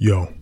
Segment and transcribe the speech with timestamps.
[0.00, 0.32] Yo,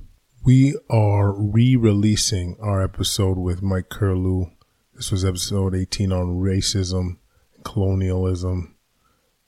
[0.45, 4.53] we are re releasing our episode with Mike Kirlew.
[4.93, 7.17] This was episode 18 on racism,
[7.65, 8.77] colonialism,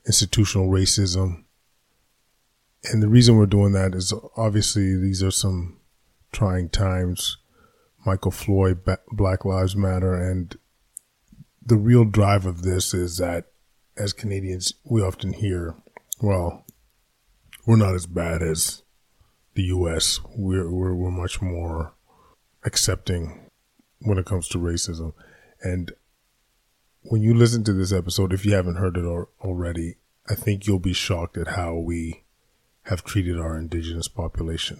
[0.06, 1.44] institutional racism.
[2.84, 5.78] And the reason we're doing that is obviously these are some
[6.32, 7.36] trying times.
[8.06, 8.78] Michael Floyd,
[9.12, 10.56] Black Lives Matter, and
[11.62, 13.48] the real drive of this is that
[13.98, 15.74] as Canadians, we often hear,
[16.22, 16.64] well,
[17.66, 18.84] we're not as bad as
[19.58, 20.20] the U.S.
[20.36, 21.92] We're, we're, we're much more
[22.64, 23.50] accepting
[23.98, 25.14] when it comes to racism.
[25.60, 25.90] And
[27.02, 29.96] when you listen to this episode, if you haven't heard it already,
[30.30, 32.22] I think you'll be shocked at how we
[32.82, 34.78] have treated our indigenous population.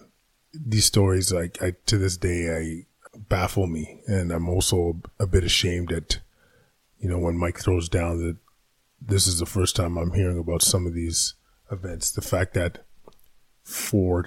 [0.55, 5.43] These stories, like I, to this day, I baffle me, and I'm also a bit
[5.43, 6.21] ashamed at,
[7.01, 8.37] you know, when Mike throws down that
[9.03, 11.35] this is the first time I'm hearing about some of these
[11.69, 12.13] events.
[12.13, 12.85] The fact that
[13.65, 14.27] for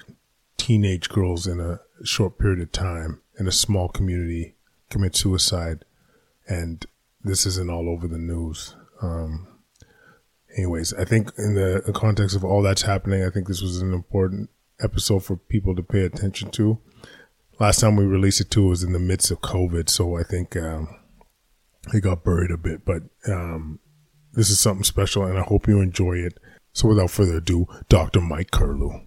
[0.62, 4.54] teenage girls in a short period of time in a small community
[4.90, 5.84] commit suicide,
[6.46, 6.86] and
[7.24, 8.76] this isn't all over the news.
[9.02, 9.48] Um,
[10.56, 13.82] anyways, I think in the, the context of all that's happening, I think this was
[13.82, 14.50] an important
[14.80, 16.78] episode for people to pay attention to.
[17.58, 20.56] Last time we released it too was in the midst of COVID, so I think
[20.56, 20.88] um,
[21.92, 22.84] it got buried a bit.
[22.84, 23.80] But um,
[24.32, 26.38] this is something special, and I hope you enjoy it.
[26.72, 28.20] So, without further ado, Dr.
[28.20, 29.04] Mike Kirlew.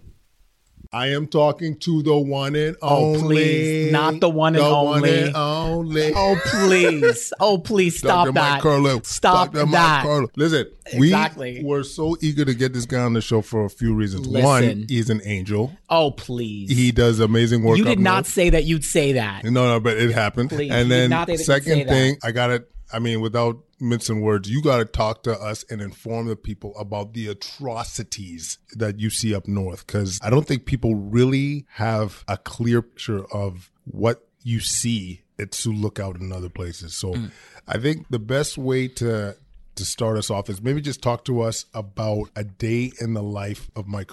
[0.92, 3.18] I am talking to the one and only.
[3.18, 3.92] Oh, please.
[3.92, 5.00] Not the one and the only.
[5.00, 6.12] One and only.
[6.14, 7.32] Oh, please.
[7.40, 8.32] Oh, please stop Dr.
[8.32, 8.54] that.
[8.54, 9.04] Mike Kirlew.
[9.04, 9.66] Stop Dr.
[9.66, 10.04] that.
[10.04, 10.28] Mike Kirlew.
[10.36, 11.58] Listen, exactly.
[11.62, 14.26] we were so eager to get this guy on the show for a few reasons.
[14.26, 14.46] Listen.
[14.46, 15.72] One, he's an angel.
[15.90, 16.70] Oh, please.
[16.70, 17.78] He does amazing work.
[17.78, 18.26] You did not north.
[18.28, 19.44] say that you'd say that.
[19.44, 20.50] No, no, but it happened.
[20.50, 20.70] Please.
[20.70, 22.70] And then did not say that you'd second thing, I got it.
[22.92, 26.76] I mean, without mincing words, you got to talk to us and inform the people
[26.78, 29.86] about the atrocities that you see up north.
[29.86, 35.54] Because I don't think people really have a clear picture of what you see at
[35.54, 36.96] Sioux Lookout and other places.
[36.96, 37.30] So Mm.
[37.68, 39.36] I think the best way to
[39.74, 43.22] to start us off is maybe just talk to us about a day in the
[43.22, 44.08] life of Mike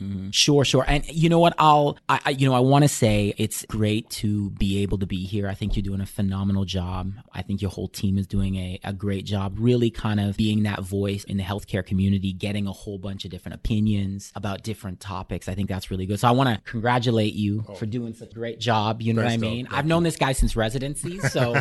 [0.00, 0.34] Kirlew.
[0.34, 0.84] Sure, sure.
[0.86, 1.54] And you know what?
[1.58, 5.06] I'll, I, I you know, I want to say it's great to be able to
[5.06, 5.48] be here.
[5.48, 7.12] I think you're doing a phenomenal job.
[7.32, 10.64] I think your whole team is doing a, a great job, really kind of being
[10.64, 15.00] that voice in the healthcare community, getting a whole bunch of different opinions about different
[15.00, 15.48] topics.
[15.48, 16.20] I think that's really good.
[16.20, 19.02] So I want to congratulate you for doing such a great job.
[19.02, 19.68] You know what I mean?
[19.70, 21.20] I've known this guy since residency.
[21.36, 21.54] So,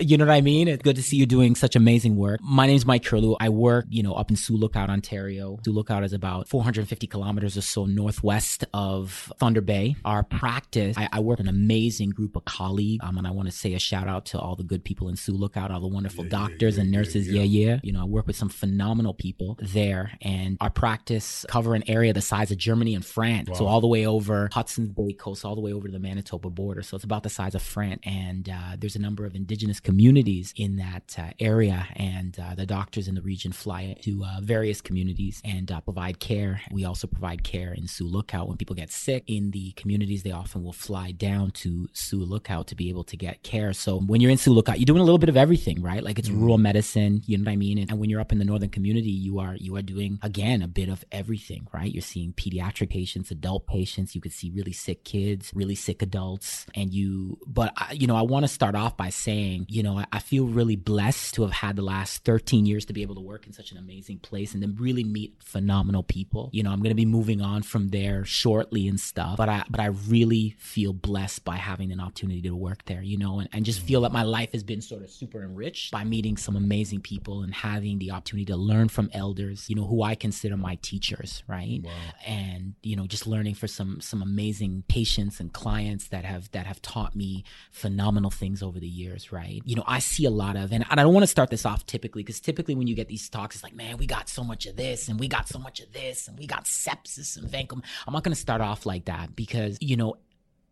[0.00, 0.68] you know what I mean?
[0.68, 2.40] It's good to see you doing such amazing work.
[2.40, 3.36] My name's Mike Kirlew.
[3.40, 5.58] I work, you know, up in Sioux Lookout, Ontario.
[5.64, 9.96] Sioux Lookout is about 450 kilometers or so northwest of Thunder Bay.
[10.04, 13.04] Our practice, I, I work with an amazing group of colleagues.
[13.04, 15.16] Um, and I want to say a shout out to all the good people in
[15.16, 17.28] Sioux Lookout, all the wonderful doctors and nurses.
[17.28, 20.12] Yeah yeah, You know, I work with some phenomenal people there.
[20.22, 23.50] And our practice cover an area the size of Germany and France.
[23.56, 26.50] So all the way over Hudson's Bay coast, all the way over to the Manitoba
[26.50, 26.82] border.
[26.82, 28.00] So it's about the size of France.
[28.04, 31.86] And uh, there's a number of indigenous communities in that uh, area.
[31.96, 36.20] And uh, the doctors in the region fly to uh, various communities and uh, provide
[36.20, 36.60] care.
[36.70, 38.48] We also provide care in Sioux Lookout.
[38.48, 42.66] When people get sick in the communities, they often will fly down to Sioux Lookout
[42.68, 43.72] to be able to get care.
[43.72, 46.02] So when you're in Sioux Lookout, you're doing a little bit of everything, right?
[46.02, 46.40] Like it's mm-hmm.
[46.40, 47.78] rural medicine, you know what I mean?
[47.78, 50.62] And, and when you're up in the northern community, you are you are doing again
[50.62, 51.92] a bit of everything, right?
[51.92, 54.14] You're seeing pediatric patients, adult patients.
[54.14, 57.38] You could see really sick kids, really sick adults, and you.
[57.46, 60.18] But I, you know, I want to start off by saying, you know, I, I
[60.18, 63.46] feel really blessed to have had the last 13 years to be able to work
[63.46, 66.50] in such an amazing place and then really meet phenomenal people.
[66.52, 69.64] You know, I'm going to be moving on from there shortly and stuff, but I
[69.68, 73.02] but I really feel blessed by having an opportunity to work there.
[73.02, 75.92] You know, and, and just feel that my life has been sort of super enriched
[75.92, 79.68] by meeting some amazing people and having the opportunity to learn from elders.
[79.68, 81.80] You know, who I consider my teachers, right?
[82.26, 86.66] And you know, just learning for some some amazing patients and clients that have that
[86.66, 89.62] have taught me phenomenal things over the years, right?
[89.64, 91.86] You know, I see a lot of, and I don't want to start this off
[91.86, 94.66] typically because typically when you get these talks, it's like, man, we got so much
[94.66, 97.84] of this and we got so much of this and we got sepsis and vancomycin.
[98.06, 100.16] I'm not going to start off like that because you know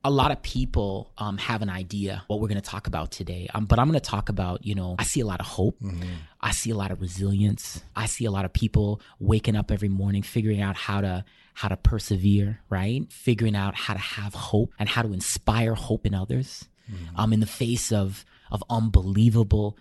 [0.05, 3.49] a lot of people um, have an idea what we're going to talk about today.
[3.53, 5.77] Um, but i'm going to talk about you know i see a lot of hope.
[6.41, 7.83] I see a lot of resilience.
[7.97, 11.25] I see a lot of people waking up every morning figuring out how to
[11.55, 13.11] how to persevere right?
[13.11, 16.69] Figuring out how to have hope and how to inspire hope in others.
[17.17, 19.77] Um, in the face of of unbelievable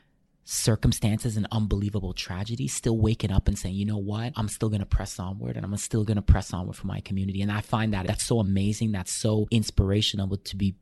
[0.48, 4.80] circumstances and unbelievable tragedies, still waking up and saying, you know what, I'm still going
[4.80, 7.42] to press onward and I'm still going to press onward for my community.
[7.42, 8.92] And I find that that's so amazing.
[8.92, 10.76] That's so inspirational to be,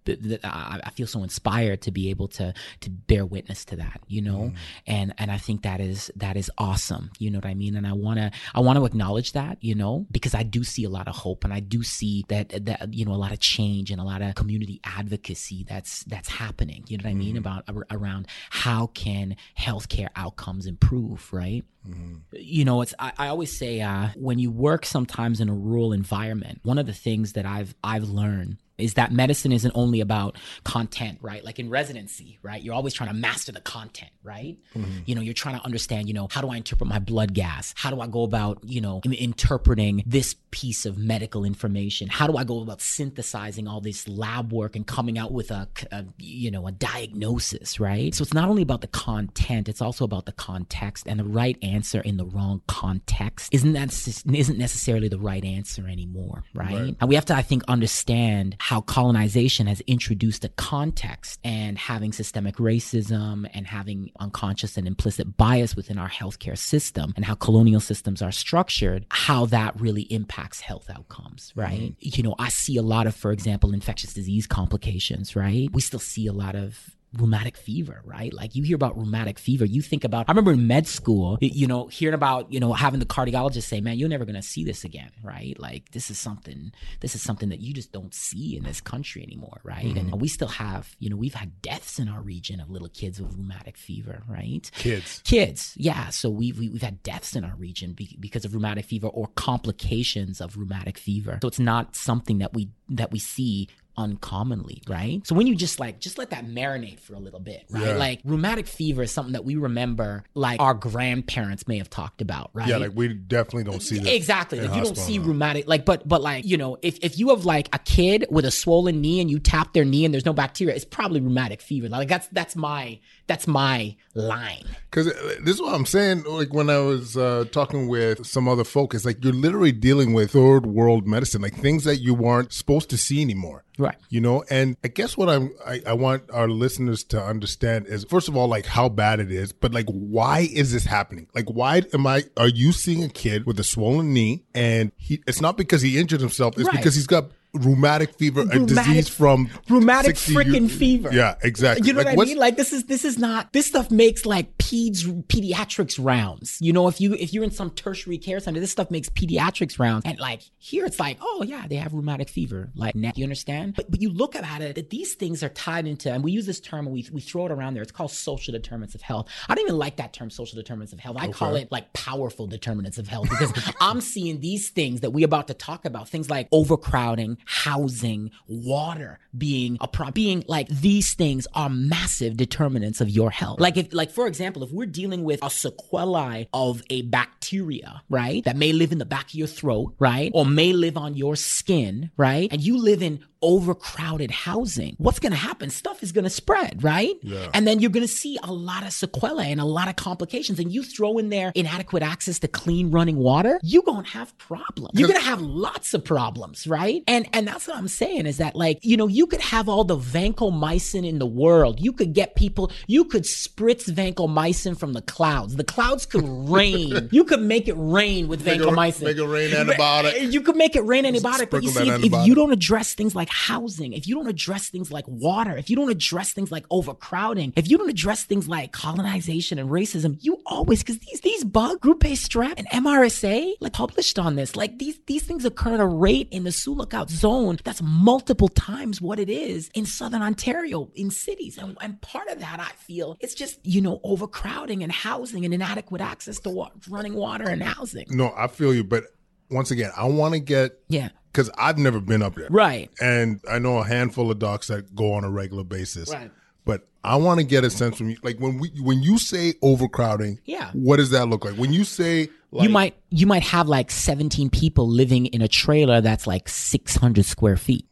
[0.44, 4.51] I feel so inspired to be able to, to bear witness to that, you know?
[4.51, 4.56] Mm.
[4.86, 7.12] And, and I think that is, that is awesome.
[7.18, 7.77] You know what I mean?
[7.77, 10.83] And I want to, I want to acknowledge that, you know, because I do see
[10.83, 13.39] a lot of hope and I do see that, that, you know, a lot of
[13.39, 16.83] change and a lot of community advocacy that's, that's happening.
[16.88, 17.36] You know what I mean?
[17.36, 17.39] Mm.
[17.39, 21.63] About, around how can healthcare outcomes improve, right?
[21.88, 22.15] Mm-hmm.
[22.33, 25.94] You know, it's I, I always say uh, when you work sometimes in a rural
[25.94, 30.37] environment, one of the things that I've I've learned is that medicine isn't only about
[30.63, 31.43] content, right?
[31.43, 32.61] Like in residency, right?
[32.61, 34.57] You're always trying to master the content, right?
[34.75, 34.99] Mm-hmm.
[35.05, 37.73] You know, you're trying to understand, you know, how do I interpret my blood gas?
[37.77, 42.07] How do I go about, you know, interpreting this piece of medical information?
[42.07, 45.67] How do I go about synthesizing all this lab work and coming out with a,
[45.91, 48.13] a you know, a diagnosis, right?
[48.15, 51.57] So it's not only about the content, it's also about the context and the right
[51.61, 56.73] answer in the wrong context isn't that isn't necessarily the right answer anymore, right?
[56.73, 56.95] right.
[56.99, 62.13] And we have to, I think, understand how colonization has introduced a context and having
[62.13, 67.81] systemic racism and having unconscious and implicit bias within our healthcare system and how colonial
[67.81, 71.92] systems are structured, how that really impacts health outcomes, right?
[71.92, 71.94] Mm-hmm.
[72.00, 75.68] You know, I see a lot of, for example, infectious disease complications, right?
[75.74, 78.33] We still see a lot of rheumatic fever, right?
[78.33, 81.68] Like you hear about rheumatic fever, you think about, I remember in med school, you
[81.68, 84.63] know, hearing about, you know, having the cardiologist say, man, you're never going to see
[84.63, 85.57] this again, right?
[85.60, 86.71] Like this is something,
[87.01, 89.86] this is something that you just don't see in this country anymore, right?
[89.86, 90.13] Mm-hmm.
[90.13, 93.21] And we still have, you know, we've had deaths in our region of little kids
[93.21, 94.69] with rheumatic fever, right?
[94.75, 95.21] Kids.
[95.24, 95.74] Kids.
[95.77, 96.10] Yeah.
[96.10, 100.42] So we've, we, have had deaths in our region because of rheumatic fever or complications
[100.42, 101.39] of rheumatic fever.
[101.42, 105.25] So it's not something that we, that we see uncommonly, right?
[105.25, 107.87] So when you just like just let that marinate for a little bit, right?
[107.87, 107.93] Yeah.
[107.95, 112.49] Like rheumatic fever is something that we remember like our grandparents may have talked about,
[112.53, 112.67] right?
[112.67, 114.13] Yeah, like we definitely don't see that.
[114.13, 114.61] Exactly.
[114.61, 117.45] Like you don't see rheumatic like but but like, you know, if if you have
[117.45, 120.33] like a kid with a swollen knee and you tap their knee and there's no
[120.33, 121.87] bacteria, it's probably rheumatic fever.
[121.89, 124.65] Like that's that's my that's my line.
[124.91, 128.47] Cuz uh, this is what I'm saying like when I was uh, talking with some
[128.47, 132.13] other folk, it's like you're literally dealing with third world medicine, like things that you
[132.13, 133.63] weren't supposed to see anymore.
[133.77, 133.95] Right.
[134.09, 138.05] You know, and I guess what I'm, I, I want our listeners to understand is
[138.05, 141.27] first of all, like how bad it is, but like why is this happening?
[141.33, 145.23] Like why am I, are you seeing a kid with a swollen knee and he,
[145.27, 146.77] it's not because he injured himself, it's right.
[146.77, 151.09] because he's got rheumatic fever, rheumatic, a disease from rheumatic freaking fever.
[151.11, 151.88] Yeah, exactly.
[151.88, 152.38] You know like, what I mean?
[152.38, 156.57] Like this is this is not this stuff makes like peds pediatrics rounds.
[156.61, 159.79] You know, if you if you're in some tertiary care center, this stuff makes pediatrics
[159.79, 160.05] rounds.
[160.05, 162.71] And like here, it's like, oh yeah, they have rheumatic fever.
[162.75, 163.75] Like, you understand?
[163.75, 166.45] But but you look at it that these things are tied into, and we use
[166.45, 167.83] this term and we we throw it around there.
[167.83, 169.29] It's called social determinants of health.
[169.47, 171.17] I don't even like that term, social determinants of health.
[171.19, 171.33] I okay.
[171.33, 175.47] call it like powerful determinants of health because I'm seeing these things that we about
[175.47, 181.47] to talk about, things like overcrowding housing, water being a problem, being like these things
[181.53, 183.59] are massive determinants of your health.
[183.59, 188.43] Like if, like for example, if we're dealing with a sequelae of a bacteria, right,
[188.45, 191.35] that may live in the back of your throat, right, or may live on your
[191.35, 195.69] skin, right, and you live in overcrowded housing, what's going to happen?
[195.69, 197.13] Stuff is going to spread, right?
[197.21, 197.49] Yeah.
[197.53, 200.59] And then you're going to see a lot of sequelae and a lot of complications.
[200.59, 204.35] And you throw in there inadequate access to clean running water, you're going to have
[204.37, 204.97] problems.
[204.99, 207.03] You're going to have lots of problems, right?
[207.07, 209.83] And and that's what I'm saying is that like, you know, you could have all
[209.83, 211.79] the vancomycin in the world.
[211.79, 215.57] You could get people, you could spritz vancomycin from the clouds.
[215.57, 217.09] The clouds could rain.
[217.11, 219.01] you could make it rain with make vancomycin.
[219.01, 220.31] It, make it rain antibiotic.
[220.31, 221.49] You could make it rain antibiotic.
[221.49, 224.69] But you see, if, if you don't address things like housing, if you don't address
[224.69, 228.48] things like water, if you don't address things like overcrowding, if you don't address things
[228.48, 233.55] like colonization and racism, you always because these these bug group A strep and MRSA
[233.60, 236.75] like published on this, like these these things occur at a rate in the Sioux
[236.75, 242.00] Lookout zone that's multiple times what it is in Southern Ontario in cities, and, and
[242.01, 246.39] part of that I feel it's just you know overcrowding and housing and inadequate access
[246.41, 248.05] to wa- running water and housing.
[248.10, 249.05] No, I feel you, but
[249.50, 252.47] once again, I want to get yeah because I've never been up there.
[252.49, 252.91] Right.
[253.01, 256.13] And I know a handful of docs that go on a regular basis.
[256.13, 256.31] Right.
[256.63, 259.55] But I want to get a sense from you, like when we when you say
[259.61, 261.55] overcrowding, yeah, what does that look like?
[261.55, 265.47] When you say like, you might you might have like seventeen people living in a
[265.49, 267.85] trailer that's like six hundred square feet.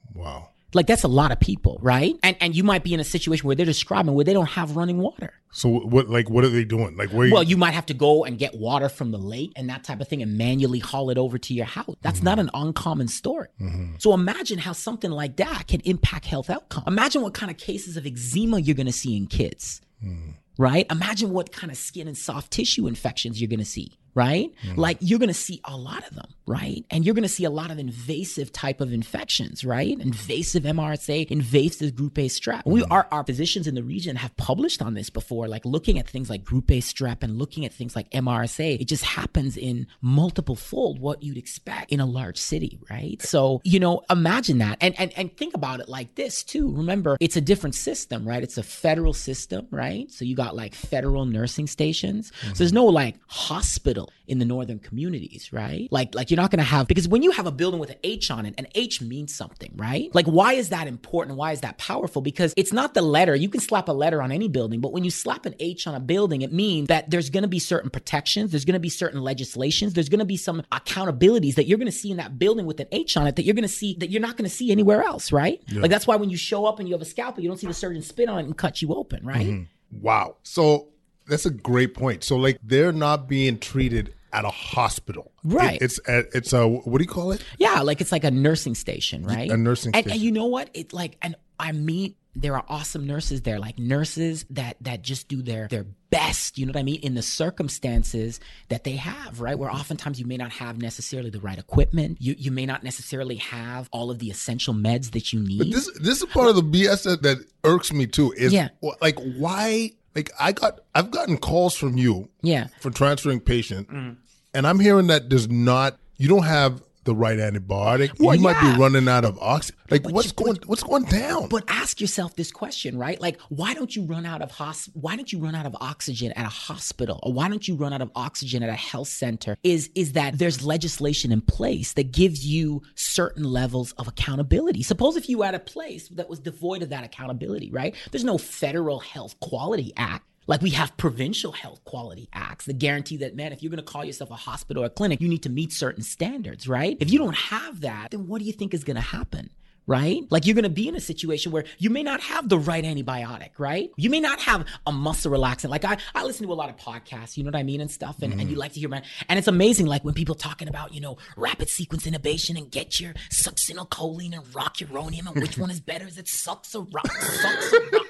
[0.74, 0.80] Wow.
[0.80, 2.16] Like that's a lot of people, right?
[2.24, 4.76] And and you might be in a situation where they're describing where they don't have
[4.76, 5.34] running water.
[5.52, 6.96] So what like what are they doing?
[6.96, 9.70] Like where Well, you might have to go and get water from the lake and
[9.70, 11.96] that type of thing and manually haul it over to your house.
[12.02, 12.26] That's mm-hmm.
[12.26, 13.50] not an uncommon story.
[13.60, 13.96] Mm-hmm.
[13.98, 16.84] So imagine how something like that can impact health outcome.
[16.88, 19.82] Imagine what kind of cases of eczema you're going to see in kids.
[20.04, 20.86] Mm-hmm right?
[20.92, 24.52] Imagine what kind of skin and soft tissue infections you're going to see right?
[24.68, 24.78] Mm.
[24.78, 26.84] Like you're going to see a lot of them, right?
[26.90, 30.00] And you're going to see a lot of invasive type of infections, right?
[30.00, 32.64] Invasive MRSA, invasive group A strep.
[32.64, 32.72] Mm.
[32.72, 36.08] We are our physicians in the region have published on this before, like looking at
[36.08, 38.80] things like group A strep and looking at things like MRSA.
[38.82, 43.22] It just happens in multiple fold what you'd expect in a large city, right?
[43.22, 44.78] So, you know, imagine that.
[44.82, 46.72] And and and think about it like this too.
[46.76, 48.44] Remember, it's a different system, right?
[48.44, 50.12] It's a federal system, right?
[50.12, 52.32] So you got like federal nursing stations.
[52.32, 52.50] Mm-hmm.
[52.50, 55.88] So there's no like hospital in the northern communities, right?
[55.92, 57.98] Like, like you're not going to have, because when you have a building with an
[58.04, 60.14] H on it, an H means something, right?
[60.14, 61.38] Like, why is that important?
[61.38, 62.22] Why is that powerful?
[62.22, 63.36] Because it's not the letter.
[63.36, 65.96] You can slap a letter on any building, but when you slap an H on
[65.96, 68.90] a building, it means that there's going to be certain protections, there's going to be
[68.90, 72.40] certain legislations, there's going to be some accountabilities that you're going to see in that
[72.40, 74.50] building with an H on it that you're going to see that you're not going
[74.50, 75.62] to see anywhere else, right?
[75.68, 75.82] Yeah.
[75.82, 77.68] Like, that's why when you show up and you have a scalpel, you don't see
[77.68, 79.48] the surgeon spit on it and cut you open, right?
[79.48, 80.02] Mm-hmm.
[80.02, 80.38] Wow.
[80.44, 80.88] So
[81.28, 82.24] that's a great point.
[82.24, 85.32] So, like, they're not being treated at a hospital.
[85.44, 85.76] Right.
[85.76, 87.44] It, it's uh, it's a what do you call it?
[87.58, 89.50] Yeah, like it's like a nursing station, right?
[89.50, 90.12] A nursing and, station.
[90.12, 90.70] And you know what?
[90.74, 95.28] It like and I meet there are awesome nurses there, like nurses that that just
[95.28, 99.42] do their their best, you know what I mean, in the circumstances that they have,
[99.42, 99.58] right?
[99.58, 102.18] Where oftentimes you may not have necessarily the right equipment.
[102.22, 105.58] You you may not necessarily have all of the essential meds that you need.
[105.58, 108.34] But this this is part of the BS that, that irks me too.
[108.38, 108.70] Is yeah.
[109.02, 114.18] like why like I got I've gotten calls from you yeah for transferring patient mm.
[114.54, 118.20] and I'm hearing that there's not you don't have the right antibiotic.
[118.20, 119.80] Well, you might be running out of oxygen.
[119.90, 121.50] Like but what's you, going what's going down?
[121.50, 123.20] But ask yourself this question, right?
[123.20, 126.32] Like why don't you run out of hos- why don't you run out of oxygen
[126.34, 129.58] at a hospital or why don't you run out of oxygen at a health center?
[129.64, 134.84] Is is that there's legislation in place that gives you certain levels of accountability.
[134.84, 137.96] Suppose if you were at a place that was devoid of that accountability, right?
[138.12, 143.16] There's no federal health quality act like we have provincial health quality acts that guarantee
[143.16, 145.44] that, man, if you're going to call yourself a hospital or a clinic, you need
[145.44, 146.98] to meet certain standards, right?
[147.00, 149.50] If you don't have that, then what do you think is going to happen?
[149.88, 150.22] right?
[150.30, 152.84] Like you're going to be in a situation where you may not have the right
[152.84, 153.90] antibiotic, right?
[153.98, 155.70] You may not have a muscle relaxant.
[155.70, 157.90] Like I, I listen to a lot of podcasts, you know what I mean, and
[157.90, 158.42] stuff, and, mm-hmm.
[158.42, 161.02] and you like to hear my, and it's amazing, like when people talking about, you
[161.02, 166.06] know, rapid sequence intubation and get your succinylcholine and rocuronium, and which one is better?
[166.06, 167.12] Is it sucks or rock?
[167.12, 168.06] Sucks or rock?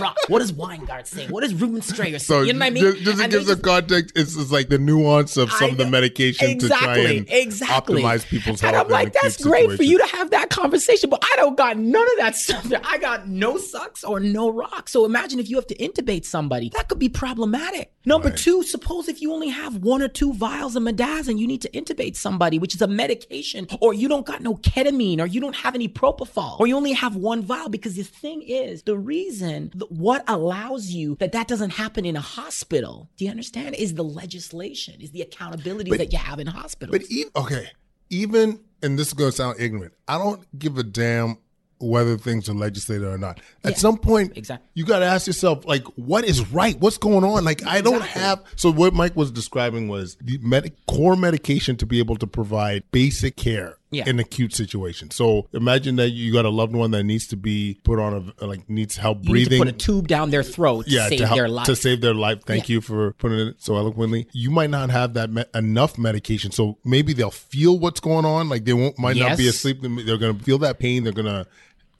[0.00, 0.16] Rock?
[0.28, 1.26] What does Weingart say?
[1.28, 2.24] What does Reuben Strayer say?
[2.24, 2.84] So you know what I mean?
[2.84, 5.86] Just, just to give the context, it's, it's like the nuance of some of the
[5.86, 8.02] medication exactly, to try and exactly.
[8.02, 8.74] optimize people's health.
[8.74, 9.76] And I'm like, that's great situation.
[9.76, 12.70] for you to have that conversation but I don't got none of that stuff.
[12.84, 14.92] I got no sucks or no rocks.
[14.92, 16.70] So imagine if you have to intubate somebody.
[16.74, 17.92] That could be problematic.
[18.04, 18.38] Number right.
[18.38, 21.62] two, suppose if you only have one or two vials of Midaz and you need
[21.62, 25.40] to intubate somebody, which is a medication, or you don't got no ketamine, or you
[25.40, 27.68] don't have any propofol, or you only have one vial.
[27.68, 29.47] Because the thing is, the reason,
[29.88, 34.04] what allows you that that doesn't happen in a hospital, do you understand, is the
[34.04, 36.98] legislation, is the accountability that you have in hospitals.
[36.98, 37.68] But even, okay,
[38.10, 39.94] even and this is going to sound ignorant.
[40.06, 41.38] I don't give a damn
[41.80, 43.40] whether things are legislated or not.
[43.64, 44.68] At yeah, some point, exactly.
[44.74, 46.78] you got to ask yourself, like, what is right?
[46.80, 47.44] What's going on?
[47.44, 48.42] Like, I don't have.
[48.56, 52.82] So what Mike was describing was the med- core medication to be able to provide
[52.90, 53.77] basic care.
[53.90, 54.04] Yeah.
[54.06, 55.10] in acute situation.
[55.10, 58.46] So imagine that you got a loved one that needs to be put on a
[58.46, 59.58] like needs help you breathing.
[59.58, 61.66] put a tube down their throat yeah, to save to help, their life.
[61.66, 62.42] To save their life.
[62.44, 62.74] Thank yeah.
[62.74, 64.28] you for putting it so eloquently.
[64.32, 68.48] You might not have that me- enough medication, so maybe they'll feel what's going on.
[68.48, 69.28] Like they won't might yes.
[69.30, 69.78] not be asleep.
[69.80, 71.04] They're going to feel that pain.
[71.04, 71.46] They're going to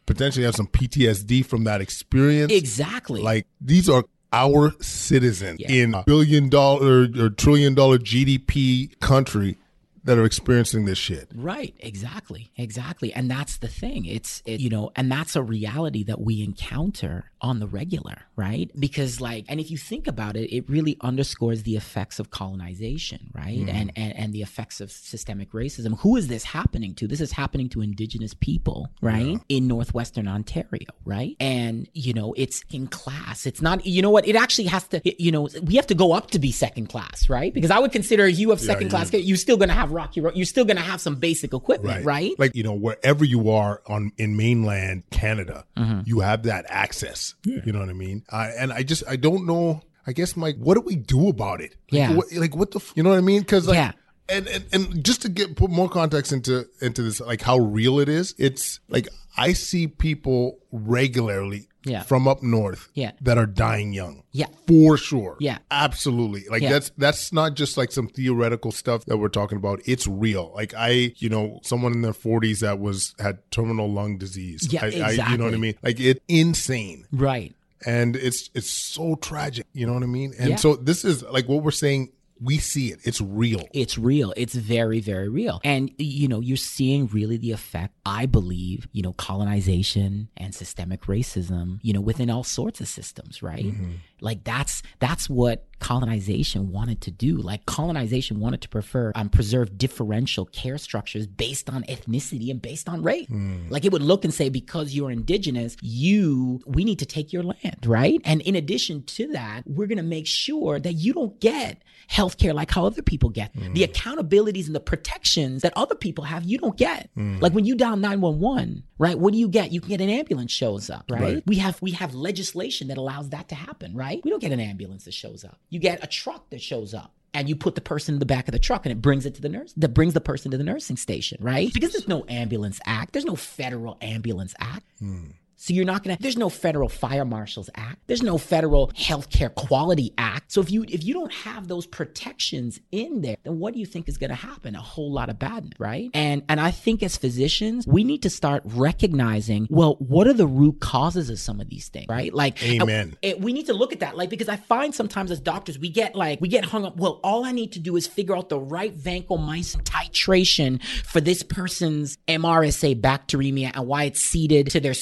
[0.06, 2.52] potentially have some PTSD from that experience.
[2.52, 3.22] Exactly.
[3.22, 5.70] Like these are our citizens yeah.
[5.70, 9.56] in a billion dollar or trillion dollar GDP country
[10.04, 11.30] that are experiencing this shit.
[11.34, 12.50] Right, exactly.
[12.56, 13.12] Exactly.
[13.12, 14.04] And that's the thing.
[14.04, 18.70] It's it, you know, and that's a reality that we encounter on the regular, right?
[18.78, 23.30] Because like and if you think about it, it really underscores the effects of colonization,
[23.34, 23.58] right?
[23.58, 23.68] Mm.
[23.68, 25.98] And, and and the effects of systemic racism.
[26.00, 27.06] Who is this happening to?
[27.06, 29.26] This is happening to indigenous people, right?
[29.26, 29.38] Yeah.
[29.48, 31.36] In northwestern Ontario, right?
[31.40, 33.46] And you know, it's in class.
[33.46, 34.26] It's not you know what?
[34.26, 37.28] It actually has to you know, we have to go up to be second class,
[37.28, 37.52] right?
[37.52, 40.20] Because I would consider you of second yeah, class, you're still going to have rocky
[40.20, 42.04] road, you're still going to have some basic equipment, right.
[42.04, 42.38] right.
[42.38, 46.00] Like, you know, wherever you are on in mainland Canada, mm-hmm.
[46.04, 47.34] you have that access.
[47.44, 47.60] Yeah.
[47.64, 48.24] You know what I mean?
[48.30, 49.82] Uh, and I just, I don't know.
[50.06, 51.76] I guess, Mike, what do we do about it?
[51.90, 52.12] Like, yeah.
[52.12, 53.44] What, like, what the, you know what I mean?
[53.44, 53.92] Cause like, yeah.
[54.30, 57.98] And, and, and just to get put more context into into this like how real
[57.98, 62.02] it is it's like i see people regularly yeah.
[62.02, 63.12] from up north yeah.
[63.20, 64.22] that are dying young.
[64.32, 64.46] Yeah.
[64.66, 65.36] For sure.
[65.40, 65.58] Yeah.
[65.70, 66.44] Absolutely.
[66.50, 66.72] Like yeah.
[66.72, 69.80] that's that's not just like some theoretical stuff that we're talking about.
[69.86, 70.52] It's real.
[70.54, 74.72] Like I, you know, someone in their 40s that was had terminal lung disease.
[74.72, 75.20] Yeah, I, exactly.
[75.20, 75.74] I, you know what I mean?
[75.82, 77.06] Like it insane.
[77.12, 77.54] Right.
[77.86, 79.66] and it's it's so tragic.
[79.72, 80.34] You know what I mean?
[80.38, 80.56] And Yeah.
[80.56, 82.10] so this is like what we're saying.
[82.40, 83.00] We see it.
[83.04, 83.66] It's real.
[83.72, 84.32] It's real.
[84.36, 85.60] It's very, very real.
[85.64, 91.02] And, you know, you're seeing really the effect, I believe, you know, colonization and systemic
[91.02, 93.66] racism, you know, within all sorts of systems, right?
[93.66, 93.92] Mm-hmm.
[94.20, 97.36] Like that's, that's what colonization wanted to do.
[97.36, 102.88] Like colonization wanted to prefer, um, preserve differential care structures based on ethnicity and based
[102.88, 103.28] on race.
[103.28, 103.68] Hmm.
[103.68, 107.42] Like it would look and say, because you're indigenous, you, we need to take your
[107.42, 108.20] land, right?
[108.24, 112.54] And in addition to that, we're going to make sure that you don't get healthcare
[112.54, 113.54] like how other people get.
[113.54, 113.72] Hmm.
[113.72, 117.10] The accountabilities and the protections that other people have, you don't get.
[117.14, 117.38] Hmm.
[117.40, 119.18] Like when you dial 911, right?
[119.18, 119.72] What do you get?
[119.72, 121.20] You can get an ambulance shows up, right?
[121.20, 121.42] Right.
[121.46, 124.07] We have we have legislation that allows that to happen, right?
[124.24, 125.58] We don't get an ambulance that shows up.
[125.70, 127.12] You get a truck that shows up.
[127.34, 129.34] And you put the person in the back of the truck and it brings it
[129.34, 131.72] to the nurse, that brings the person to the nursing station, right?
[131.72, 133.12] Because there's no ambulance act.
[133.12, 134.84] There's no federal ambulance act.
[134.98, 135.26] Hmm.
[135.60, 136.16] So you're not gonna.
[136.20, 137.98] There's no federal fire marshals act.
[138.06, 140.52] There's no federal healthcare quality act.
[140.52, 143.86] So if you if you don't have those protections in there, then what do you
[143.86, 144.74] think is gonna happen?
[144.74, 146.10] A whole lot of badness, right?
[146.14, 149.66] And and I think as physicians, we need to start recognizing.
[149.68, 152.32] Well, what are the root causes of some of these things, right?
[152.32, 153.16] Like, Amen.
[153.20, 155.88] it, we need to look at that like because i find sometimes as doctors we
[155.88, 158.48] get like we get hung up well all i need to do is figure out
[158.48, 164.94] the right vancomycin titration for this person's mrsa bacteremia and why it's seeded to their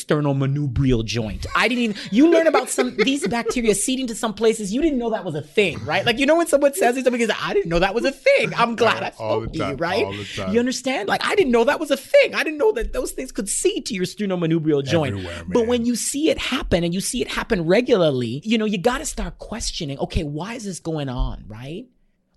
[0.47, 1.47] sternocleidomanubrial joint.
[1.55, 4.99] I didn't even you learn about some these bacteria seeding to some places you didn't
[4.99, 6.05] know that was a thing right?
[6.05, 8.53] Like you know when someone says something is i didn't know that was a thing.
[8.55, 10.05] I'm glad i spoke to you right?
[10.05, 10.53] all the time.
[10.53, 11.09] you understand?
[11.09, 12.35] Like i didn't know that was a thing.
[12.35, 15.27] I didn't know that those things could seed to your sternocleidomanubrial joint.
[15.49, 18.79] But when you see it happen and you see it happen regularly, you know, you
[18.79, 21.87] got to start questioning, okay, why is this going on, right?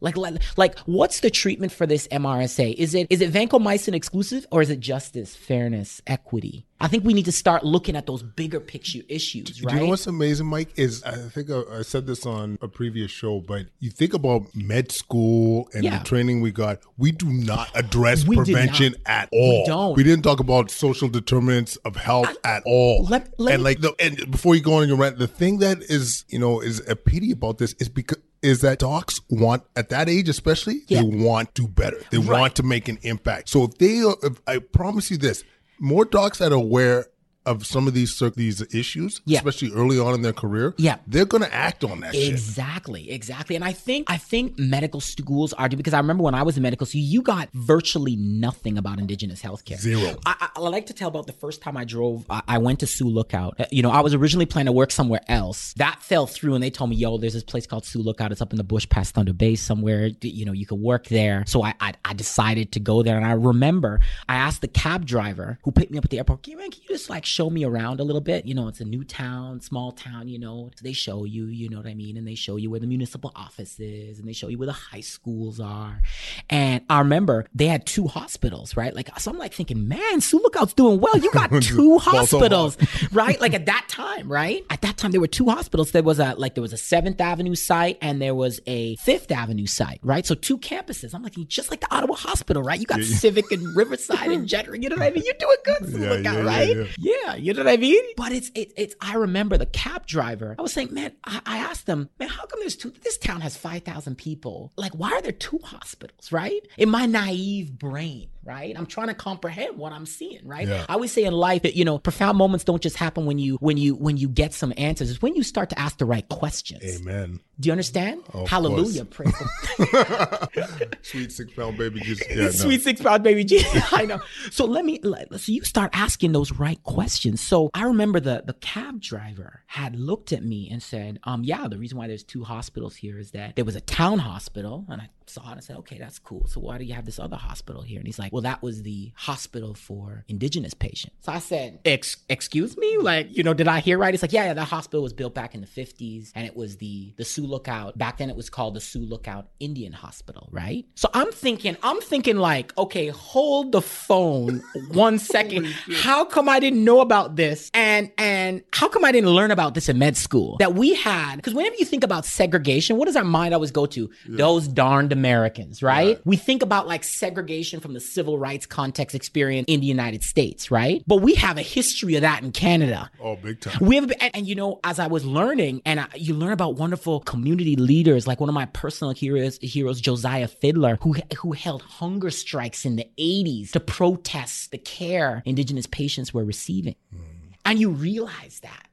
[0.02, 2.74] Like, like, like, what's the treatment for this MRSA?
[2.76, 6.66] Is it is it vancomycin exclusive or is it justice, fairness, equity?
[6.82, 9.74] I think we need to start looking at those bigger picture issues, Do right?
[9.76, 10.70] you know what's amazing, Mike?
[10.78, 14.44] Is I think I, I said this on a previous show, but you think about
[14.56, 16.00] med school and Yeah.
[16.00, 16.80] the training we got.
[16.98, 19.02] We do not address We prevention not.
[19.06, 19.60] at all.
[19.64, 19.98] We don't.
[19.98, 23.04] We didn't talk about social determinants of health at all.
[23.10, 25.58] let- let and me- like, the, and before you go on your rant, the thing
[25.60, 28.20] that is you know is a pity about this is because.
[28.42, 31.02] Is that docs want at that age, especially, Yeah.
[31.02, 32.02] they want to do better.
[32.10, 32.40] They Right.
[32.40, 33.50] want to make an impact.
[33.50, 35.44] So if they, are, if, I promise you this:
[35.80, 37.08] more docs that are aware
[37.50, 39.40] of some of these these issues, Yeah.
[39.40, 40.98] especially early on in their career, Yeah.
[41.08, 42.30] they're going to act on that shit.
[42.32, 43.56] Exactly, exactly.
[43.56, 46.64] And I think I think medical schools are because I remember when I was in
[46.64, 49.80] medical school, you got virtually nothing about indigenous healthcare.
[49.80, 50.18] Zero.
[50.26, 52.26] I, I, I like to tell about the first time I drove.
[52.30, 53.60] I, I went to Sioux Lookout.
[53.60, 55.74] Uh, You know, I was originally planning to work somewhere else.
[55.78, 58.32] That fell through, and they told me, "Yo, there's this place called Sioux Lookout.
[58.32, 60.10] It's up in the bush past Thunder Bay somewhere.
[60.22, 63.26] You know, you could work there." So I, I I decided to go there, and
[63.26, 66.52] I remember I asked the cab driver who picked me up at the airport, "Can
[66.52, 68.46] you, man, can you just like show me around a little bit?
[68.46, 70.28] You know, it's a new town, small town.
[70.28, 72.82] You know, they show you, you know what I mean, and they show you where
[72.82, 76.02] the municipal office is, and they show you where the high schools are.
[76.50, 78.94] And I remember they had two hospitals, right?
[78.94, 81.18] Like, so I'm like thinking, man, Sioux Lookout's doing well.
[81.18, 82.78] You got two hospitals,
[83.14, 83.40] right?
[83.40, 84.66] Like at that time, right?
[84.70, 85.92] At that time, there were two hospitals.
[85.92, 89.32] There was a like there was a Seventh Avenue site and there was a Fifth
[89.32, 90.26] Avenue site, right?
[90.26, 91.14] So two campuses.
[91.14, 92.82] I'm like, just like the Ottawa Hospital, right?
[92.82, 94.84] You got Civic and Riverside and Jettering.
[94.84, 95.24] You know what I mean?
[95.26, 96.88] You're doing good, Sioux Yeah, Lookout, yeah, yeah, right?
[96.98, 97.29] yeah.
[97.30, 98.04] Yeah, you know what I mean?
[98.16, 100.56] But it's it, it's I remember the cab driver.
[100.58, 103.42] I was saying, man, I, I asked them, man, how come there's two this town
[103.42, 104.72] has five thousand people?
[104.76, 106.62] Like, why are there two hospitals, right?
[106.78, 108.74] In my naive brain, right?
[108.78, 110.68] I'm trying to comprehend what I'm seeing, right?
[110.68, 110.86] Yeah.
[110.90, 113.56] I always say in life that, you know, profound moments don't just happen when you
[113.58, 115.10] when you when you get some answers.
[115.12, 116.84] It's when you start to ask the right questions.
[117.02, 117.40] Amen.
[117.60, 118.22] Do you understand?
[118.48, 119.04] Hallelujah.
[119.06, 119.34] Praise
[121.02, 122.26] Sweet six pound baby Jesus.
[122.30, 122.50] Yeah, no.
[122.52, 123.84] Sweet six pound baby Jesus.
[123.94, 124.22] I know.
[124.52, 125.00] So let me.
[125.04, 127.42] let- So you start asking those right questions.
[127.42, 131.68] So I remember the the cab driver had looked at me and said, "Um, yeah,
[131.68, 135.02] the reason why there's two hospitals here is that there was a town hospital, and
[135.02, 136.48] I saw it and said, okay, that's cool.
[136.48, 138.84] So why do you have this other hospital here?" And he's like, "Well, that was
[138.84, 143.68] the hospital for indigenous patients." So I said, Ex- "Excuse me, like, you know, did
[143.68, 146.32] I hear right?" He's like, "Yeah, yeah, that hospital was built back in the '50s,
[146.36, 147.98] and it was the the Sioux Lookout.
[147.98, 152.02] Back then, it was called the Sioux Lookout Indian Hospital, right?" So I'm thinking, I'm
[152.02, 154.62] thinking like, okay, hold the phone
[154.92, 155.66] one second.
[155.94, 157.70] How come I didn't know about this?
[157.74, 160.58] And and how come I didn't learn about this in med school?
[160.58, 163.86] That we had because whenever you think about segregation, what does our mind always go
[163.88, 164.10] to?
[164.28, 166.20] Those darned Americans, right?
[166.26, 170.72] We think about like segregation from the civil rights context experience in the United States,
[170.72, 171.04] right?
[171.06, 173.12] But we have a history of that in Canada.
[173.22, 173.78] Oh, big time.
[173.82, 176.76] We have, and, and you know, as I was learning, and I, you learn about
[176.76, 181.82] wonderful community leaders, like one of my personal heroes, heroes Josiah Fiddler, who who held
[181.82, 187.22] hunger strikes in the '80s to protest the care Indigenous patients were receiving, hmm.
[187.66, 188.89] and you realize that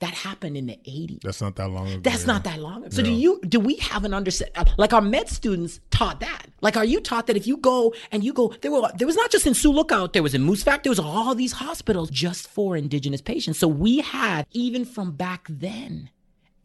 [0.00, 1.22] That happened in the 80s.
[1.22, 2.00] That's not that long ago.
[2.02, 2.32] That's yeah.
[2.32, 2.90] not that long ago.
[2.90, 4.74] So do you do we have an understanding?
[4.76, 6.46] Like our med students taught that.
[6.60, 9.16] Like are you taught that if you go and you go there were there was
[9.16, 12.10] not just in Sioux Lookout, there was in Moose Factory, there was all these hospitals
[12.10, 13.58] just for indigenous patients.
[13.58, 16.10] So we had even from back then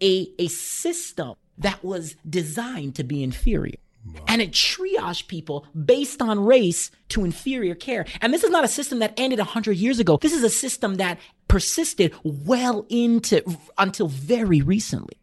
[0.01, 3.77] a a system that was designed to be inferior.
[4.27, 8.05] And it triaged people based on race to inferior care.
[8.21, 10.17] And this is not a system that ended 100 years ago.
[10.17, 11.19] This is a system that
[11.51, 13.43] persisted well into
[13.77, 15.17] until very recently.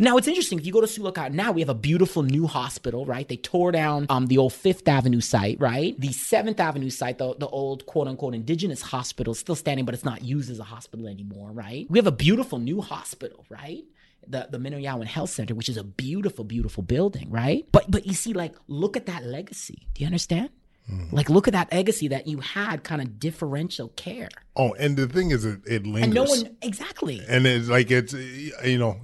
[0.00, 0.60] Now it's interesting.
[0.60, 3.26] If you go to Sioux now, we have a beautiful new hospital, right?
[3.26, 5.98] They tore down um, the old Fifth Avenue site, right?
[5.98, 10.04] The Seventh Avenue site, the, the old quote unquote indigenous hospital, still standing, but it's
[10.04, 11.84] not used as a hospital anymore, right?
[11.90, 13.82] We have a beautiful new hospital, right?
[14.24, 17.66] The the Meno Ya Win Health Center, which is a beautiful, beautiful building, right?
[17.72, 19.88] But but you see, like, look at that legacy.
[19.94, 20.50] Do you understand?
[20.90, 21.12] Mm.
[21.12, 25.06] Like, look at that legacy that you had, kind of differential care, Oh, and the
[25.06, 26.02] thing is, it, it lingers.
[26.04, 27.22] and no one exactly.
[27.28, 29.00] and it's like it's you know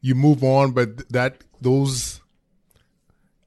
[0.00, 2.20] you move on but that those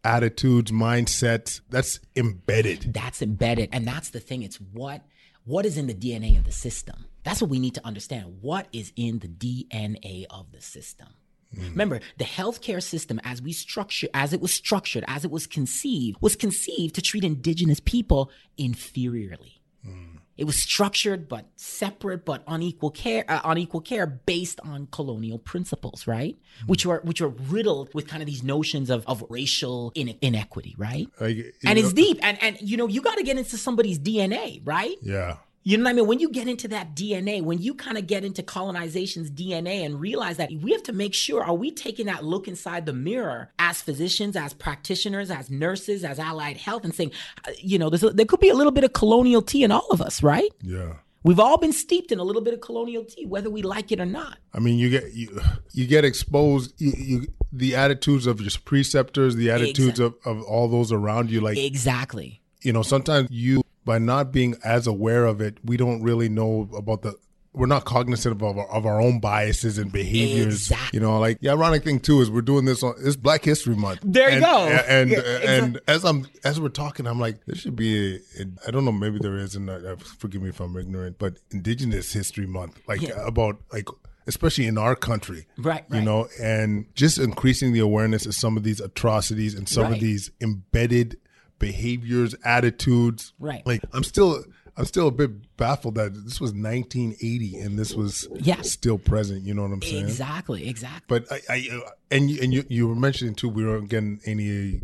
[0.03, 2.93] attitudes mindsets that's embedded.
[2.93, 5.01] That's embedded and that's the thing it's what
[5.45, 7.05] what is in the dna of the system?
[7.23, 11.07] That's what we need to understand what is in the dna of the system
[11.55, 11.69] Mm-hmm.
[11.71, 16.17] remember the healthcare system as we structure as it was structured as it was conceived
[16.21, 19.53] was conceived to treat indigenous people inferiorly.
[19.83, 20.19] Mm.
[20.38, 26.05] It was structured but separate but unequal care uh, unequal care based on colonial principles
[26.05, 26.38] right?
[26.63, 26.67] Mm.
[26.67, 30.75] Which were which were riddled with kind of these notions of, of racial ine- inequity
[30.77, 31.07] right?
[31.19, 32.19] You and it's deep.
[32.21, 34.97] And and you know you got to get into somebody's dna right?
[35.01, 36.07] Yeah you know what i mean?
[36.07, 39.99] When you get into that dna when you kind of get into colonization's dna and
[39.99, 43.51] realize that we have to make sure are we taking that look inside the mirror
[43.59, 47.11] as physicians as practitioners as nurses as allied health and saying
[47.47, 49.71] uh, you know there's a, there could be a little bit of colonial tea in
[49.71, 50.49] all of us right?
[50.61, 50.93] Yeah.
[51.21, 53.99] We've all been steeped in a little bit of colonial tea whether we like it
[53.99, 54.37] or not.
[54.53, 55.39] I mean you get you
[55.73, 60.67] you get exposed you, you the attitudes of your preceptors the attitudes of, of all
[60.67, 62.41] those around you like exactly.
[62.61, 66.52] you know sometimes you by not being as aware of it we don't really know
[66.78, 67.13] about the
[67.52, 70.97] we're not cognizant of our, of our own biases and behaviors Exactly.
[70.97, 73.75] you know like the ironic thing too is we're doing this on it's black history
[73.75, 74.58] month There you and, go.
[74.97, 78.19] and Yeah, and as i'm as we're talking i'm like there should be
[78.67, 82.13] i don't know maybe there is and uh, forgive me if i'm ignorant but indigenous
[82.13, 83.25] history month like Yeah.
[83.34, 83.88] about like
[84.28, 86.04] especially in our country Right, you right.
[86.10, 89.93] know and just increasing the awareness of some of these atrocities and some Right.
[89.95, 91.17] of these embedded
[91.59, 93.65] behaviors attitudes Right.
[93.65, 94.43] like i'm still
[94.77, 98.61] i'm still a bit baffled that this was 1980 and this was Yeah.
[98.61, 102.41] still present you know what i'm saying exactly exactly but i, I uh, and you,
[102.41, 104.81] and you, you were mentioning too we weren't getting any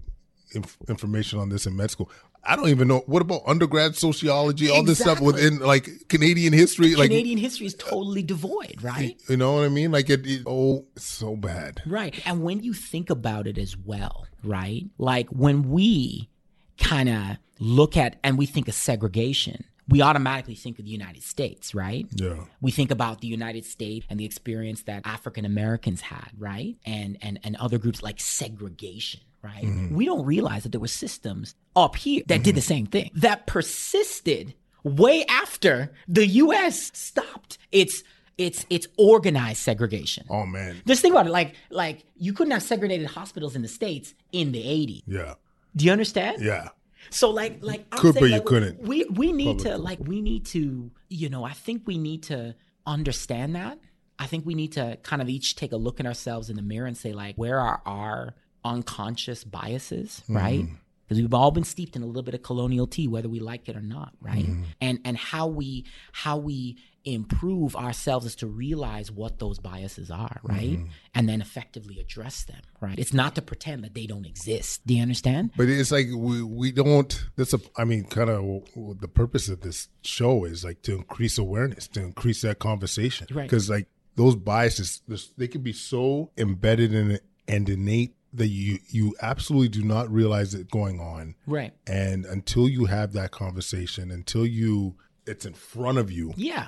[0.54, 2.10] inf- information on this in med school
[2.44, 6.94] i don't even know what about undergrad sociology all this stuff within like canadian history
[6.96, 10.44] like canadian history is totally devoid right you know what i mean like it, it
[10.46, 12.22] oh so bad Right.
[12.26, 14.84] And when you think about it as well, right?
[14.98, 16.30] Like when we
[16.78, 21.24] kind of look at and we think of segregation, we automatically think of the United
[21.24, 22.08] States, right?
[22.16, 26.76] yeah We think about the United States and the experience that African Americans had, right?
[26.86, 29.64] And and and other groups like segregation, right?
[29.64, 29.96] Mm-hmm.
[29.96, 32.68] We don't realize that there were systems up here that did the mm-hmm.
[32.68, 38.04] same thing that persisted way after the US stopped its
[38.38, 40.26] its its organized segregation.
[40.30, 41.32] oh man Just think about it.
[41.32, 45.04] Like, like you couldn't have segregated hospitals in the states in the '80s.
[45.08, 45.36] yeah
[45.76, 46.42] Do you understand?
[46.42, 46.70] yeah
[47.10, 48.82] So, like, like I'm Could, saying, but you like, couldn't.
[48.82, 52.56] We we need to like we need to you know I think we need to
[52.86, 53.80] understand that.
[54.18, 56.62] I think we need to kind of each take a look at ourselves in the
[56.62, 60.62] mirror and say like, where are our unconscious biases, right?
[60.62, 60.76] Mm-hmm.
[61.08, 63.70] Because we've all been steeped in a little bit of colonial tea, whether we like
[63.70, 64.46] it or not, right?
[64.46, 64.64] Mm-hmm.
[64.82, 70.40] And and how we how we improve ourselves is to realize what those biases are,
[70.42, 70.78] right?
[70.78, 70.88] Mm-hmm.
[71.14, 72.98] And then effectively address them, right?
[72.98, 74.82] It's not to pretend that they don't exist.
[74.88, 75.52] Do you understand?
[75.56, 77.26] But it's like we we don't.
[77.36, 77.60] That's a.
[77.78, 82.02] I mean, kind of the purpose of this show is like to increase awareness, to
[82.02, 83.28] increase that conversation.
[83.32, 83.44] Right.
[83.44, 85.02] Because like those biases,
[85.38, 90.10] they can be so embedded in it and innate that you you absolutely do not
[90.12, 91.36] realize it going on.
[91.48, 91.74] Right.
[91.88, 94.96] And until you have that conversation, until you
[95.26, 96.68] it's in front of you, Yeah.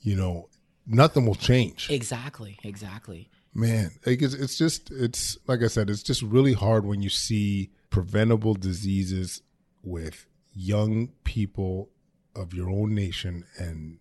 [0.00, 0.48] you know,
[0.86, 1.88] nothing will change.
[1.90, 2.58] Exactly.
[2.62, 3.30] Exactly.
[3.54, 7.08] Man, like it's, it's just it's like I said, it's just really hard when you
[7.08, 9.42] see preventable diseases
[9.82, 11.90] with young people
[12.36, 13.98] of your own nation and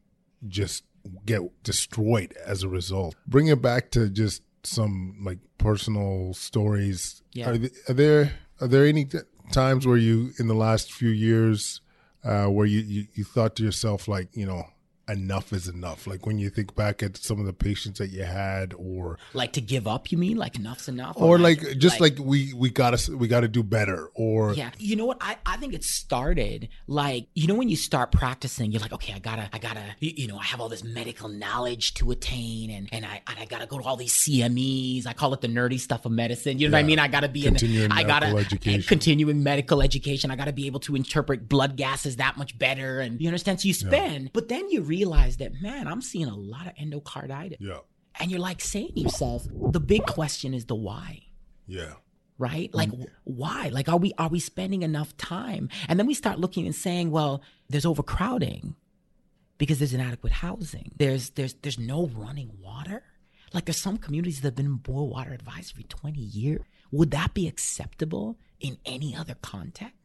[0.48, 0.84] just
[1.26, 3.16] get destroyed as a result.
[3.26, 7.22] Bring it back to just some like personal stories.
[7.34, 7.50] Yeah.
[7.50, 9.20] Are, th- are there are there any t-
[9.52, 11.82] times where you in the last few years
[12.24, 14.66] uh, where you, you you thought to yourself like you know
[15.12, 16.08] enough is enough?
[16.08, 19.54] Like when you think back at some of the patients that you had, or Like
[19.54, 20.38] to give up, you mean?
[20.38, 21.16] Like enough's enough?
[21.18, 24.72] or like just like, we we gotta we gotta do better, or Yeah.
[24.78, 25.18] You know what?
[25.22, 29.14] I, I think it started like, you know, when you start practicing, you're like, okay,
[29.14, 32.70] I gotta, I gotta, you, you know, I have all this medical knowledge to attain
[32.70, 35.06] and, and I, and I gotta go to all these CMEs.
[35.08, 36.60] I call it the nerdy stuff of medicine.
[36.60, 37.00] You know what I mean?
[37.00, 38.84] I gotta be Continuing in, I gotta, education.
[38.88, 40.32] continuing medical education.
[40.32, 43.00] I gotta be able to interpret blood gases that much better.
[43.00, 43.62] And you understand?
[43.62, 47.58] So you spend, but then you realize that, man, I'm seeing a lot of endocarditis.
[47.60, 47.80] yeah,
[48.20, 51.24] And you're like saying to yourself, the big question is the why.
[51.68, 51.94] Yeah,
[52.38, 52.70] right?
[52.74, 53.04] Like Mm-hmm.
[53.42, 53.70] why?
[53.78, 55.70] Like are we are we spending enough time?
[55.88, 58.76] And then we start looking and saying well there's overcrowding
[59.58, 60.88] because there's inadequate housing.
[60.98, 63.04] There's there's there's no running water.
[63.54, 66.62] Like there's some communities that have been in boil water advisory 20 years.
[66.92, 69.96] Would that be acceptable in any other context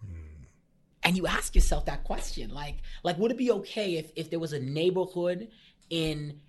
[1.04, 4.38] and you ask yourself that question like like would it be okay if if there
[4.40, 5.48] was a neighborhood
[5.90, 6.40] in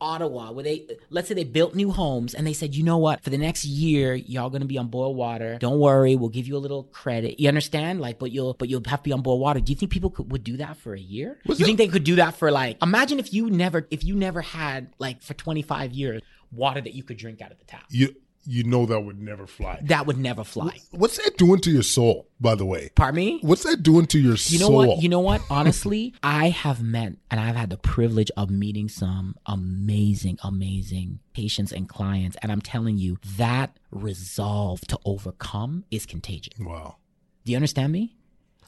[0.00, 3.22] Ottawa where they let's say they built new homes and they said, you know what,
[3.22, 5.56] for the next year, y'all gonna be on boil water.
[5.58, 7.40] Don't worry, we'll give you a little credit.
[7.40, 8.00] You understand?
[8.00, 9.60] Like, but you'll but you'll have to be on boil water.
[9.60, 11.38] Do you think people could would do that for a year?
[11.46, 14.04] Was you it- think they could do that for like imagine if you never if
[14.04, 16.22] you never had like for 25 years
[16.52, 17.84] water that you could drink out of the tap.
[17.88, 18.14] you
[18.46, 19.80] you know that would never fly.
[19.84, 20.78] That would never fly.
[20.90, 22.28] What's that doing to your soul?
[22.40, 23.38] By the way, Pardon me?
[23.42, 24.86] what's that doing to your You know soul?
[24.88, 25.02] what?
[25.02, 25.40] You know what?
[25.50, 31.72] Honestly, I have met and I've had the privilege of meeting some amazing, amazing patients
[31.72, 32.36] and clients.
[32.42, 36.58] And I'm telling you, that resolve to overcome is contagious.
[36.60, 36.96] wow.
[37.44, 38.16] Do you understand me?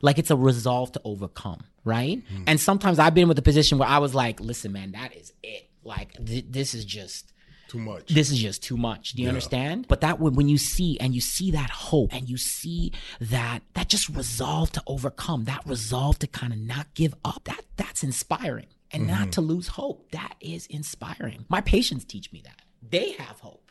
[0.02, 2.22] Like it's a resolve to overcome, right?
[2.28, 2.42] Hmm.
[2.46, 5.32] And sometimes I've been with a position where I was like, listen, man, that is
[5.42, 5.70] it.
[5.82, 7.32] Like th- this is just
[7.68, 8.08] Too much.
[8.14, 9.12] this is just too much.
[9.12, 9.86] Do you understand?
[9.88, 13.62] But that when when you see and you see that hope and you see that
[13.74, 18.02] that just resolve to overcome, that resolve to kind of not give up, that that's
[18.02, 18.66] inspiring.
[18.92, 19.30] And not mm-hmm.
[19.30, 20.12] to lose hope.
[20.12, 21.44] That is inspiring.
[21.48, 22.62] My patients teach me that.
[22.88, 23.65] They have hope.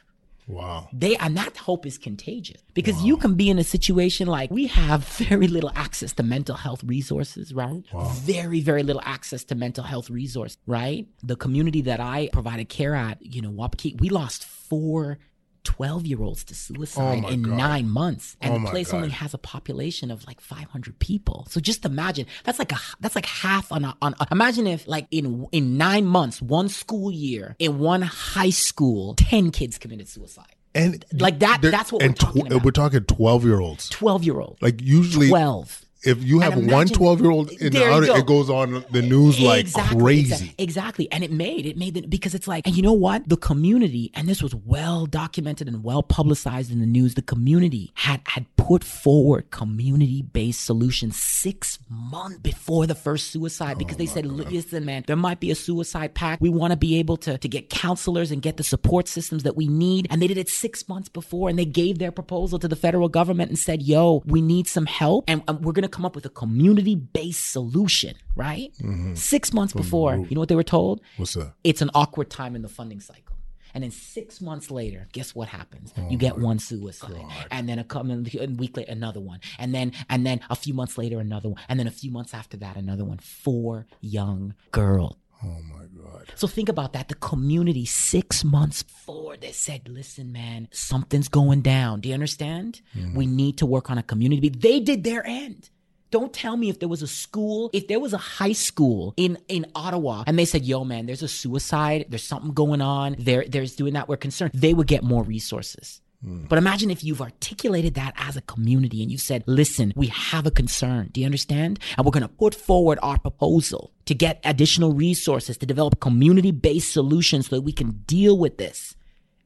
[0.48, 0.90] Wow.
[0.94, 4.68] They and that hope is contagious because you can be in a situation like we
[4.68, 7.84] have very little access to mental health resources, right?
[7.94, 8.12] Wow.
[8.16, 11.08] Very, very little access to mental health resource, right?
[11.24, 15.20] The community that I provided care at, you know, Wapaki, we lost four
[15.66, 17.58] 12 year olds to suicide Oh in God.
[17.58, 18.38] nine months.
[18.42, 21.46] And Oh the place only has a population of like 500 people.
[21.50, 24.88] So just imagine that's like a, that's like half on a, on a, imagine if
[24.88, 30.08] like in, in nine months, one school year, in one high school, 10 kids committed
[30.08, 30.46] suicide.
[30.74, 32.64] And Like that- that's what we're talking about.
[32.64, 33.90] We're talking twelve year olds.
[33.90, 34.58] 12 year old.
[34.62, 35.85] Like usually, 12.
[36.06, 38.16] If you have And one imagine- 12 year old in the outer, go.
[38.16, 40.46] it goes on the news like exactly, crazy.
[40.48, 41.12] exa- Exactly.
[41.12, 43.28] And it made, it made it because it's like, and you know what?
[43.30, 47.92] The community, and this was well documented and well publicized in the news, the community
[47.96, 54.00] had, had put forward community based solutions six months before the first suicide because oh
[54.00, 56.42] they said, listen, man, there might be a suicide pact.
[56.42, 59.56] We want to be able to, to get counselors and get the support systems that
[59.56, 60.08] we need.
[60.10, 63.08] And they did it six months before and they gave their proposal to the federal
[63.10, 66.16] government and said, yo, we need some help and, and we're going to come up
[66.16, 68.72] with a community based solution, right?
[68.82, 69.16] Mm-hmm.
[69.16, 71.02] Six months before, you know what they were told?
[71.18, 71.54] What's that?
[71.64, 73.36] It's an awkward time in the funding cycle.
[73.74, 75.94] And then six months later, guess what happens?
[75.98, 79.92] Oh you get one suicide, and then a, a week later, another one, and then
[80.10, 82.78] and then a few months later, another one, and then a few months after that,
[82.78, 83.18] another one.
[83.18, 85.18] Four young girls.
[85.44, 86.32] Oh my God.
[86.36, 87.10] So think about that.
[87.10, 92.00] The community six months before they said, listen, man, something's going down.
[92.00, 92.82] Do you understand?
[92.96, 93.16] Mm-hmm.
[93.16, 94.50] We need to work on a community.
[94.50, 95.70] They did their end.
[96.12, 99.38] Don't tell me if there was a school, if there was a high school in,
[99.48, 103.44] in Ottawa and they said, yo, man, there's a suicide, there's something going on, there,
[103.48, 106.02] there's doing that, we're concerned, they would get more resources.
[106.24, 106.46] Hmm.
[106.48, 110.46] But imagine if you've articulated that as a community and you said, listen, we have
[110.46, 111.10] a concern.
[111.12, 111.80] Do you understand?
[111.98, 116.52] And we're going to put forward our proposal to get additional resources to develop community
[116.52, 118.96] based solutions so that we can deal with this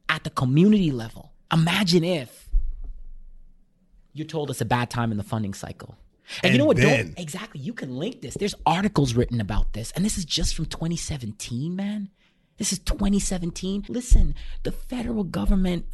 [0.07, 1.33] at the community level.
[1.51, 2.49] Imagine if
[4.13, 5.97] you told us a bad time in the funding cycle.
[6.43, 6.77] And, you know what?
[6.77, 7.61] then- Don't exactly.
[7.61, 8.35] You can link this.
[8.35, 12.09] There's articles written about this, and this is just from 2017, man.
[12.57, 13.85] This is 2017.
[13.87, 15.85] Listen, the federal government.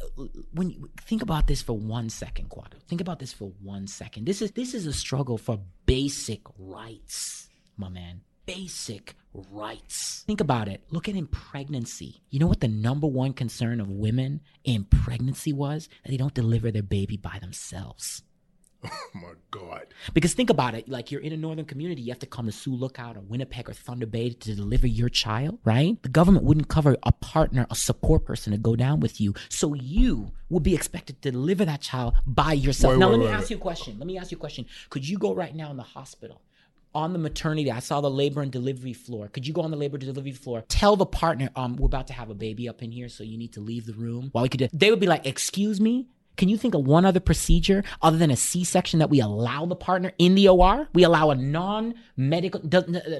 [0.52, 4.26] When you think about this for one second, Kwadwo, think about this for one second.
[4.26, 8.22] This is this is a struggle for basic rights, my man.
[8.46, 9.16] Basic
[9.50, 10.22] rights.
[10.26, 10.82] Think about it.
[10.90, 12.22] Look at in pregnancy.
[12.30, 15.88] You know what the number one concern of women in pregnancy was?
[16.04, 18.22] That they don't deliver their baby by themselves.
[18.86, 19.86] Oh my God.
[20.14, 22.52] Because think about it, like you're in a northern community, you have to come to
[22.52, 26.00] Sioux Lookout or Winnipeg or Thunder Bay to deliver your child, right?
[26.02, 29.34] The government wouldn't cover a partner, a support person to go down with you.
[29.48, 32.92] So you would be expected to deliver that child by yourself.
[32.92, 33.98] Wait, now wait, let me wait, ask you a question.
[33.98, 34.66] Let me ask you a question.
[34.90, 36.42] Could you go right now in the hospital
[36.96, 37.70] on the maternity.
[37.70, 39.28] I saw the labor and delivery floor.
[39.28, 40.64] Could you go on the labor and delivery floor?
[40.66, 43.36] Tell the partner, um, we're about to have a baby up in here, so you
[43.36, 44.30] need to leave the room.
[44.32, 47.04] While we could, do, they would be like, "Excuse me." Can you think of one
[47.04, 50.88] other procedure other than a C-section that we allow the partner in the OR?
[50.94, 52.60] We allow a non-medical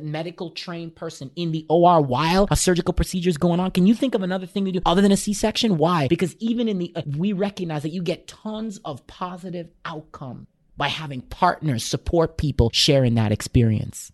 [0.03, 3.71] medical trained person in the OR while a surgical procedure is going on.
[3.71, 5.79] Can you think of another thing to do other than a C-section?
[5.79, 6.09] Why?
[6.09, 10.89] Because even in the uh, we recognize that you get tons of positive outcome by
[10.89, 14.13] having partners support people sharing that experience.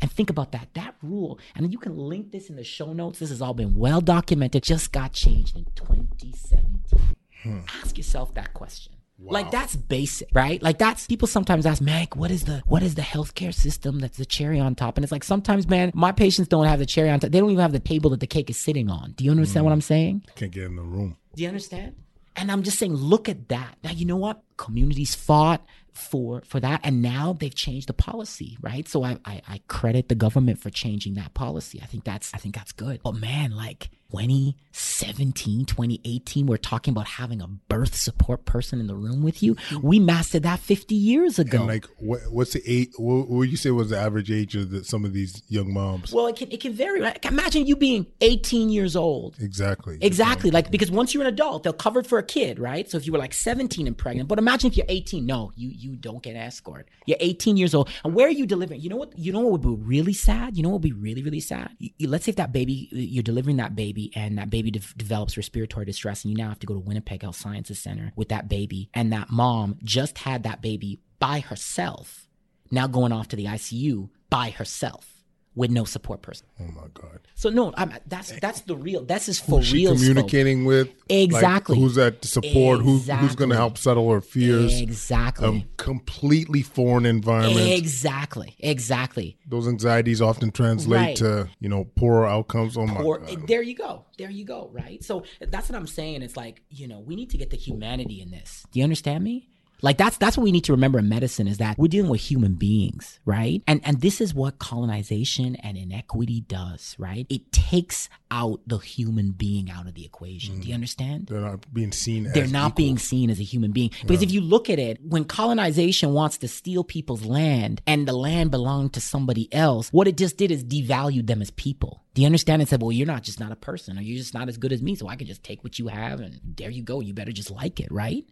[0.00, 0.68] And think about that.
[0.74, 3.18] That rule, and you can link this in the show notes.
[3.18, 7.16] This has all been well documented, just got changed in 2017.
[7.42, 7.60] Hmm.
[7.82, 8.94] Ask yourself that question.
[9.20, 9.32] Wow.
[9.34, 10.62] Like that's basic, right?
[10.62, 14.16] Like that's people sometimes ask, Mac, what is the what is the healthcare system that's
[14.16, 14.96] the cherry on top?
[14.96, 17.30] And it's like sometimes, man, my patients don't have the cherry on top.
[17.30, 19.12] They don't even have the table that the cake is sitting on.
[19.12, 19.64] Do you understand mm.
[19.66, 20.24] what I'm saying?
[20.36, 21.18] Can't get in the room.
[21.34, 21.96] Do you understand?
[22.34, 23.76] And I'm just saying, look at that.
[23.84, 24.42] Now you know what?
[24.60, 29.42] Communities fought for for that and now they've changed the policy right so I, I
[29.48, 33.00] i credit the government for changing that policy i think that's i think that's good
[33.02, 38.94] but man like 2017, 2018, we're talking about having a birth support person in the
[38.94, 39.54] room with you.
[39.54, 39.86] Mm-hmm.
[39.86, 41.58] We mastered that 50 years ago.
[41.58, 42.88] And like, what, what's the age?
[42.96, 45.72] What, what would you say was the average age of the, some of these young
[45.72, 46.12] moms?
[46.12, 47.00] Well, it can it can vary.
[47.00, 47.24] Right?
[47.24, 49.36] Imagine you being 18 years old.
[49.40, 49.98] Exactly.
[50.00, 50.50] Exactly.
[50.50, 52.90] Like because once you're an adult, they'll cover for a kid, right?
[52.90, 55.26] So if you were like 17 and pregnant, but imagine if you're 18.
[55.26, 56.88] No, you you don't get escort.
[57.06, 58.80] You're 18 years old, and where are you delivering?
[58.80, 59.18] You know what?
[59.18, 60.56] You know what would be really sad?
[60.56, 61.70] You know what would be really really sad?
[61.78, 64.70] You, you, let's say if that baby, you're delivering that baby baby and that baby
[64.70, 68.12] de- develops respiratory distress and you now have to go to Winnipeg Health Sciences Center
[68.16, 72.28] with that baby and that mom just had that baby by herself
[72.70, 75.19] now going off to the ICU by herself
[75.54, 76.46] with no support person.
[76.60, 77.20] Oh my God!
[77.34, 79.04] So no, I'm, that's that's the real.
[79.04, 79.94] This is for who's real.
[79.94, 80.68] Communicating scope.
[80.68, 82.80] with exactly like, who's that support?
[82.80, 82.92] Exactly.
[82.92, 84.80] Who's who's going to help settle her fears?
[84.80, 85.66] Exactly.
[85.66, 87.68] A completely foreign environment.
[87.72, 88.56] Exactly.
[88.60, 89.36] Exactly.
[89.46, 91.16] Those anxieties often translate right.
[91.16, 92.76] to you know poorer outcomes.
[92.76, 93.42] Oh Poor, my God!
[93.42, 94.04] Eh, there you go.
[94.18, 94.70] There you go.
[94.72, 95.02] Right.
[95.02, 96.22] So that's what I'm saying.
[96.22, 98.64] It's like you know we need to get the humanity in this.
[98.70, 99.48] Do you understand me?
[99.82, 102.20] Like that's that's what we need to remember in medicine is that we're dealing with
[102.20, 103.62] human beings, right?
[103.66, 107.26] And and this is what colonization and inequity does, right?
[107.28, 110.56] It takes out the human being out of the equation.
[110.56, 110.62] Mm.
[110.62, 110.76] Do you mm.
[110.76, 111.26] understand?
[111.26, 112.76] They're not being seen They're not equal.
[112.76, 113.90] being seen as a human being.
[114.02, 114.28] Because yeah.
[114.28, 118.50] if you look at it, when colonization wants to steal people's land and the land
[118.50, 122.04] belonged to somebody else, what it just did is devalued them as people.
[122.14, 122.62] Do you understand?
[122.62, 124.72] And said, well, you're not just not a person or you're just not as good
[124.72, 124.94] as me.
[124.94, 127.00] So I can just take what you have and there you go.
[127.00, 128.24] You better just like it, right?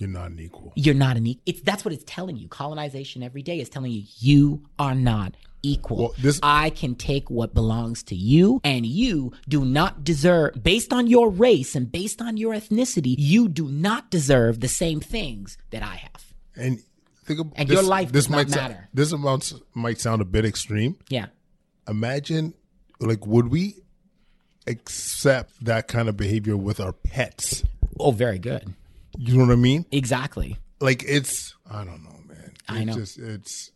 [0.00, 0.72] You're not an equal.
[0.76, 1.42] You're not an equal.
[1.44, 2.48] It's that's what it's telling you.
[2.48, 5.96] Colonization every day is telling you you are not equal.
[5.98, 10.94] Well, this, I can take what belongs to you, and you do not deserve, based
[10.94, 15.58] on your race and based on your ethnicity, you do not deserve the same things
[15.68, 16.32] that I have.
[16.56, 16.82] And
[17.24, 18.88] think about and this, your life this might matter.
[18.94, 20.96] this amount might sound a bit extreme.
[21.10, 21.26] Yeah.
[21.86, 22.54] Imagine,
[23.00, 23.74] like, would we
[24.66, 27.64] accept that kind of behavior with our pets?
[27.98, 28.72] Oh, very good.
[29.22, 29.84] You know what I mean?
[29.92, 30.56] Exactly.
[30.80, 32.52] Like it's I don't know, man.
[32.54, 32.94] It's I know.
[32.94, 33.70] Just, it's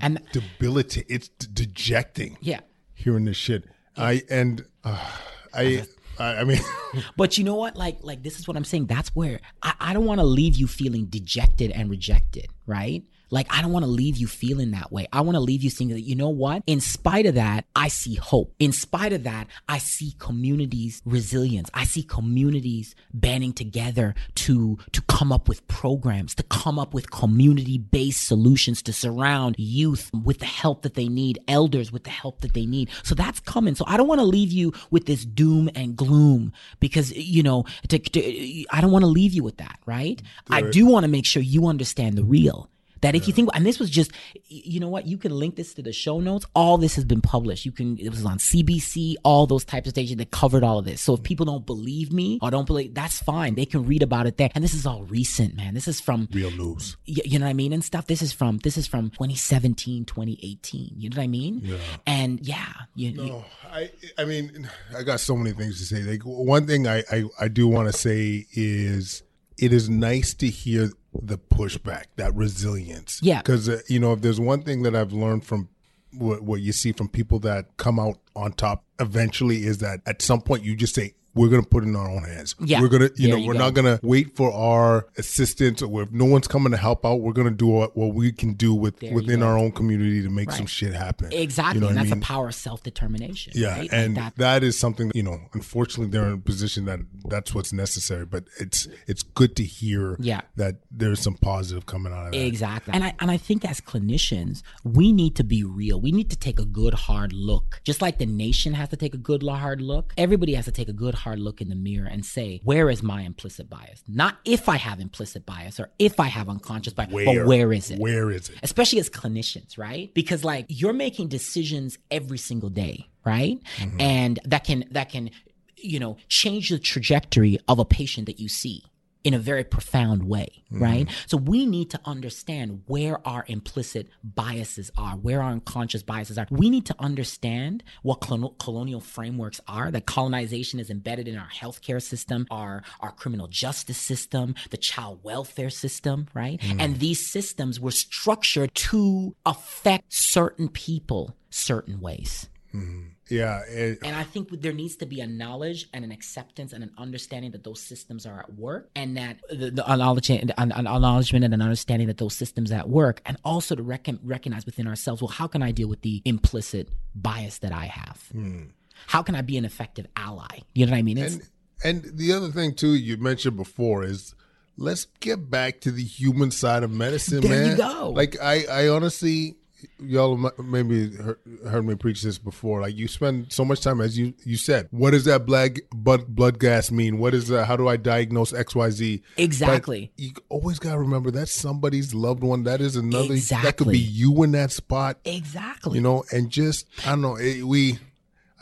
[0.00, 1.12] and debilitating.
[1.12, 2.38] It's dejecting.
[2.40, 2.60] Yeah.
[2.94, 3.64] Hearing this shit.
[3.96, 5.04] I and uh,
[5.52, 5.84] I.
[6.18, 6.60] I, I mean,
[7.18, 7.76] but you know what?
[7.76, 8.86] Like, like this is what I'm saying.
[8.86, 13.02] That's where I, I don't want to leave you feeling dejected and rejected, right?
[13.30, 15.06] Like, I don't want to leave you feeling that way.
[15.12, 16.62] I want to leave you thinking that, you know what?
[16.66, 18.54] In spite of that, I see hope.
[18.58, 21.70] In spite of that, I see communities resilience.
[21.74, 27.10] I see communities banding together to, to come up with programs, to come up with
[27.10, 32.10] community based solutions to surround youth with the help that they need, elders with the
[32.10, 32.90] help that they need.
[33.02, 33.74] So that's coming.
[33.74, 37.64] So I don't want to leave you with this doom and gloom because, you know,
[37.88, 40.20] to, to, I don't want to leave you with that, right?
[40.50, 42.70] I do want to make sure you understand the real
[43.02, 43.26] that if yeah.
[43.26, 44.12] you think, and this was just,
[44.46, 46.46] you know what, you can link this to the show notes.
[46.54, 47.64] All this has been published.
[47.64, 50.84] You can, it was on CBC, all those types of stations that covered all of
[50.84, 51.00] this.
[51.00, 51.24] So if mm-hmm.
[51.24, 53.54] people don't believe me or don't believe, that's fine.
[53.54, 54.50] They can read about it there.
[54.54, 55.74] And this is all recent, man.
[55.74, 56.96] This is from real news.
[57.04, 57.72] You, you know what I mean?
[57.72, 58.06] And stuff.
[58.06, 60.94] This is from, this is from 2017, 2018.
[60.96, 61.60] You know what I mean?
[61.62, 61.76] Yeah.
[62.06, 62.72] And yeah.
[62.94, 66.02] You, no, you, I, I mean, I got so many things to say.
[66.02, 69.22] Like one thing I, I, I do want to say is
[69.58, 70.90] it is nice to hear
[71.22, 73.20] the pushback, that resilience.
[73.22, 73.38] Yeah.
[73.38, 75.68] Because, uh, you know, if there's one thing that I've learned from
[76.12, 80.22] what, what you see from people that come out on top eventually is that at
[80.22, 82.56] some point you just say, we're gonna put it in our own hands.
[82.58, 82.80] Yeah.
[82.80, 83.58] we're gonna, you There know, you we're go.
[83.60, 87.20] not gonna wait for our assistance or if no one's coming to help out.
[87.20, 90.30] We're gonna do what, what we can do with There within our own community to
[90.30, 91.32] make some shit happen.
[91.32, 91.76] Exactly.
[91.76, 92.22] You know and what I that's mean?
[92.22, 93.52] a power of self determination.
[93.54, 93.80] Yeah, right?
[93.82, 95.38] Like and that- that is something you know.
[95.52, 98.24] Unfortunately, they're in a position that that's what's necessary.
[98.24, 100.40] But it's it's good to hear Yeah.
[100.56, 102.46] that there's some positive coming out of that.
[102.46, 102.94] Exactly.
[102.94, 106.00] And I and I think as clinicians, we need to be real.
[106.00, 107.80] We need to take a good hard look.
[107.84, 110.88] Just like the nation has to take a good hard look, everybody has to take
[110.88, 114.02] a good hard look in the mirror and say, where is my implicit bias?
[114.06, 117.90] Not if I have implicit bias or if I have unconscious bias, but where is
[117.90, 117.98] it?
[117.98, 118.56] Where is it?
[118.62, 120.12] especially as clinicians, right?
[120.14, 123.58] Because like you're making decisions every single day, right?
[123.78, 124.00] Mm-hmm.
[124.00, 125.30] And that can that can
[125.76, 128.84] you know change the trajectory of a patient that you see
[129.26, 130.80] in a very profound way, mm-hmm.
[130.80, 131.08] right?
[131.26, 136.46] So we need to understand where our implicit biases are, where our unconscious biases are.
[136.48, 141.48] We need to understand what colon- colonial frameworks are, that colonization is embedded in our
[141.48, 146.60] healthcare system, our, our criminal justice system, the child welfare system, right?
[146.60, 146.80] Mm.
[146.80, 152.48] And these systems were structured to affect certain people certain ways.
[152.72, 153.08] Mm-hmm.
[153.28, 156.84] Yeah, it, And I think there needs to be a knowledge and an acceptance and
[156.84, 161.44] an understanding that those systems are at work, and that the, the acknowledgement, an, acknowledgement
[161.44, 164.86] and an understanding that those systems are at work, and also to recon, recognize within
[164.86, 168.28] ourselves, well, how can I deal with the implicit bias that I have?
[168.32, 168.62] Hmm.
[169.08, 170.60] How can I be an effective ally?
[170.74, 171.18] You know what I mean?
[171.18, 171.44] It's, and
[171.84, 174.34] and the other thing too you mentioned before is
[174.76, 177.70] let's get back to the human side of medicine, There man.
[177.72, 178.10] you go.
[178.10, 179.56] Like I, I honestly,
[179.98, 182.80] y'all maybe heard, me preach this before.
[182.80, 186.26] Like you spend so much time, as you you said, what does that blood blood,
[186.28, 187.18] blood gas mean?
[187.18, 187.66] What is that?
[187.66, 189.22] How do I diagnose X Y Z?
[189.36, 190.12] Exactly.
[190.16, 192.64] But you always gotta remember that's somebody's loved one.
[192.64, 193.34] That is another.
[193.34, 193.68] Exactly.
[193.68, 195.96] That could be you in that spot exactly.
[195.96, 197.98] you know and just i don't know it, we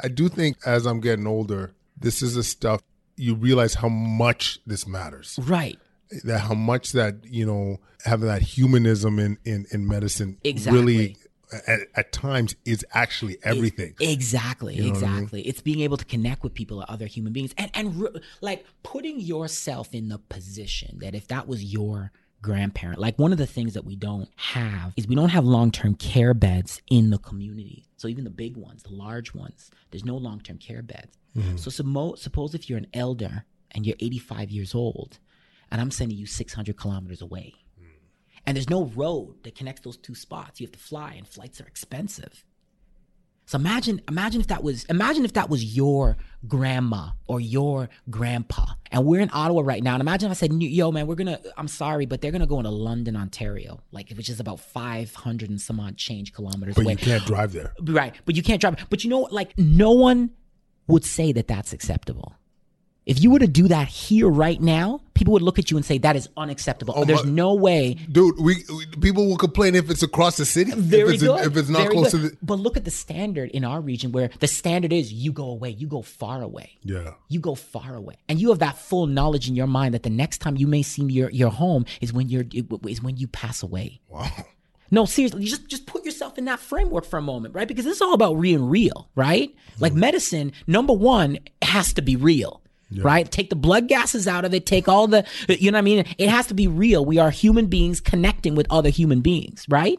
[0.01, 2.83] i do think as i'm getting older this is the stuff
[3.17, 5.79] you realize how much this matters right.
[6.25, 10.81] That how much that you know having that humanism in in, in medicine Exactly.
[10.81, 11.17] really
[11.67, 15.15] at, at times is actually everything Exactly, know what I mean?
[15.19, 15.43] exactly.
[15.43, 18.65] It's being able to connect with people or other human beings, and and re- like
[18.83, 22.11] putting yourself in the position that if that was your
[22.43, 25.71] grandparent, like one of the things that we don't have is we don't have long
[25.71, 27.87] term care beds in the community.
[27.97, 31.17] So even the big ones, the large ones, there's no long term care beds.
[31.37, 31.57] Mm-hmm.
[31.57, 35.19] So suppo- suppose if you're an elder and you're 85 years old,
[35.75, 37.53] and I'm sending you 600 kilometers away.
[38.47, 40.61] And there's no road that connects those two spots.
[40.61, 42.45] You have to fly, and flights are expensive.
[43.47, 46.17] So imagine, imagine if that was, imagine if that was your
[46.47, 49.95] grandma or your grandpa, and we're in Ottawa right now.
[49.95, 52.59] And imagine if I said, "Yo, man, we're gonna, I'm sorry, but they're gonna go
[52.59, 56.93] into London, Ontario, like which is about 500 and some odd change kilometers but away."
[56.93, 58.87] you can't drive there Right, but you can't drive.
[58.91, 59.33] But you know, what?
[59.33, 60.31] like no one
[60.87, 62.35] would say that that's acceptable.
[63.07, 65.85] If you were to do that here right now, people would look at you and
[65.85, 66.95] say that is unacceptable.
[66.97, 67.95] Oh, There's my- no way.
[68.11, 71.47] dude we, we people will complain if it's across the city Very if it's, good.
[71.47, 72.23] if it's not Very close good.
[72.23, 75.33] to the But look at the standard in our region where the standard is you
[75.33, 76.79] go away, you go far away.
[76.83, 80.03] yeah You go far away, and you have that full knowledge in your mind that
[80.03, 82.47] the next time you may see your your home is when you're
[82.87, 84.01] is when you pass away.
[84.09, 84.31] wow
[84.91, 87.67] No, seriously, just just put yourself in that framework for a moment, right?
[87.69, 89.55] Because this is all about being real, right?
[89.79, 92.63] Like medicine, number one has to be real.
[93.03, 93.31] Right?
[93.31, 96.05] Take the blood gases out of it, take all the you know what I mean?
[96.19, 97.05] It has to be real.
[97.05, 99.99] We are human beings connecting with other human beings, right?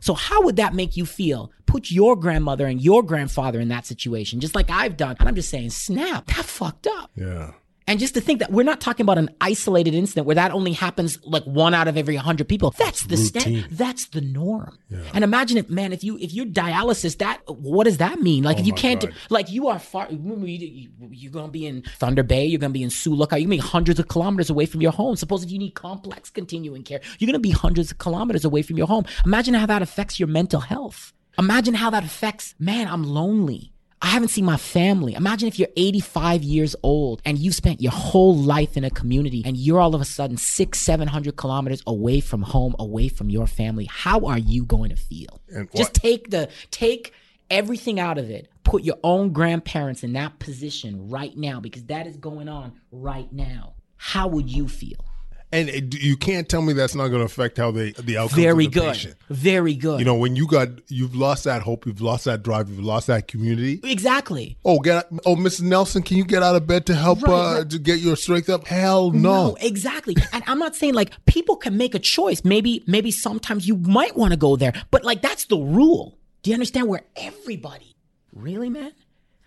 [0.00, 1.52] So how would that make you feel?
[1.66, 5.16] Put your grandmother and your grandfather in that situation, just like I've done.
[5.20, 7.10] And I'm just saying, snap, that fucked up.
[7.14, 7.52] yeah
[7.88, 10.72] And just to think that we're not talking about an isolated incident where that only
[10.72, 12.74] happens like one out of every hundred people.
[12.78, 13.66] That's the stand.
[13.70, 14.78] That's the norm.
[15.14, 18.44] And imagine if, man, if you if you're dialysis, that what does that mean?
[18.44, 19.14] Like if oh you can't, God.
[19.30, 20.06] like you are far.
[20.10, 22.44] You, you, you're gonna be in Thunder Bay.
[22.44, 23.40] You're gonna be in Sioux Lookout.
[23.40, 25.16] You're gonna be hundreds of kilometers away from your home.
[25.16, 28.76] Suppose if you need complex continuing care, you're gonna be hundreds of kilometers away from
[28.76, 29.06] your home.
[29.24, 31.12] Imagine how that affects your mental health.
[31.38, 32.54] Imagine how that affects.
[32.58, 33.72] Man, I'm lonely.
[34.00, 35.14] I haven't seen my family.
[35.14, 39.42] Imagine if you're 85 years old and you've spent your whole life in a community
[39.44, 43.46] and you're all of a sudden six, 700 kilometers away from home, away from your
[43.46, 43.86] family.
[43.86, 45.40] How are you going to feel?
[45.76, 47.12] Just take the, take
[47.50, 48.48] everything out of it.
[48.62, 53.32] Put your own grandparents in that position right now because that is going on right
[53.32, 53.74] now.
[53.96, 55.04] How would you feel?
[55.50, 58.36] And it, you can't tell me that's not going to affect how they the outcome
[58.42, 58.92] Very of the good.
[58.92, 59.16] patient.
[59.30, 59.98] Very good.
[59.98, 63.06] You know, when you got you've lost that hope, you've lost that drive, you've lost
[63.06, 63.80] that community.
[63.84, 64.58] exactly.
[64.64, 65.62] Oh, get oh, Mrs.
[65.62, 67.70] Nelson, can you get out of bed to help Right, uh, right.
[67.70, 68.66] to get your strength up?
[68.66, 69.56] Hell no.
[69.60, 70.16] exactly.
[70.32, 72.44] and I'm not saying like people can make a choice.
[72.44, 76.18] Maybe, maybe sometimes you might want to go there, but like that's the rule.
[76.42, 76.88] Do you understand?
[76.88, 77.96] Where everybody,
[78.32, 78.92] really, man?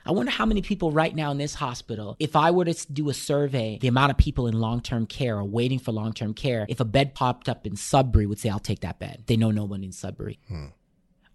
[0.05, 3.09] I wonder how many people right now in this hospital, if I were to do
[3.09, 6.33] a survey, the amount of people in long term care or waiting for long term
[6.33, 9.23] care, if a bed popped up in Sudbury, would say, I'll take that bed.
[9.27, 10.39] They know no one in Sudbury.
[10.47, 10.67] Hmm.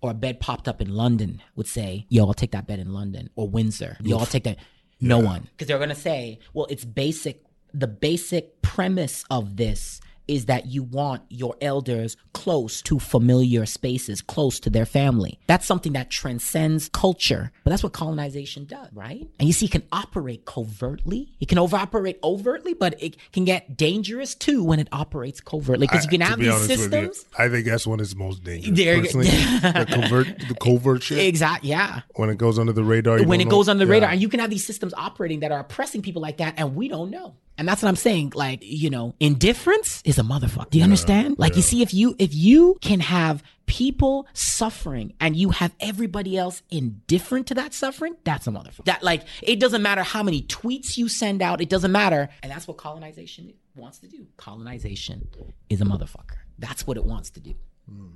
[0.01, 2.93] Or a bed popped up in London, would say, Yo, I'll take that bed in
[2.93, 3.31] London.
[3.35, 3.97] Or Windsor.
[4.03, 4.59] Yo, I'll take that.
[5.01, 5.25] No yeah.
[5.25, 5.43] one.
[5.43, 7.43] Because they're going to say, Well, it's basic.
[7.73, 14.21] The basic premise of this is that you want your elders close to familiar spaces,
[14.21, 15.39] close to their family.
[15.47, 17.53] That's something that transcends culture.
[17.65, 19.27] But that's what colonization does, right?
[19.39, 21.33] And you see, it can operate covertly.
[21.41, 25.87] It can overoperate overtly, but it can get dangerous too when it operates covertly.
[25.87, 27.25] Because you can have be these systems.
[27.39, 28.77] You, I think that's when it's most dangerous.
[28.77, 31.19] There, the covert, the covert shit.
[31.19, 31.71] Exactly.
[31.71, 32.01] Yeah.
[32.15, 33.23] When it goes under the radar.
[33.23, 33.51] When it know.
[33.51, 33.95] goes under the yeah.
[33.95, 36.75] radar, and you can have these systems operating that are oppressing people like that, and
[36.75, 37.35] we don't know.
[37.59, 38.33] And that's what I'm saying.
[38.35, 40.71] Like, you know, indifference is a motherfucker.
[40.71, 41.39] Do you yeah, understand?
[41.39, 41.57] Like, yeah.
[41.57, 46.63] you see, if you, if you can have people suffering and you have everybody else
[46.71, 48.85] indifferent to that suffering, that's a motherfucker.
[48.85, 51.61] That, like, it doesn't matter how many tweets you send out.
[51.61, 52.29] It doesn't matter.
[52.43, 54.27] And that's what colonization wants to do.
[54.37, 55.29] Colonization
[55.69, 56.37] is a motherfucker.
[56.59, 57.55] That's what it wants to do.
[57.91, 58.13] Mm.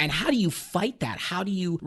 [0.00, 1.18] And how do you fight that?
[1.18, 1.78] How do you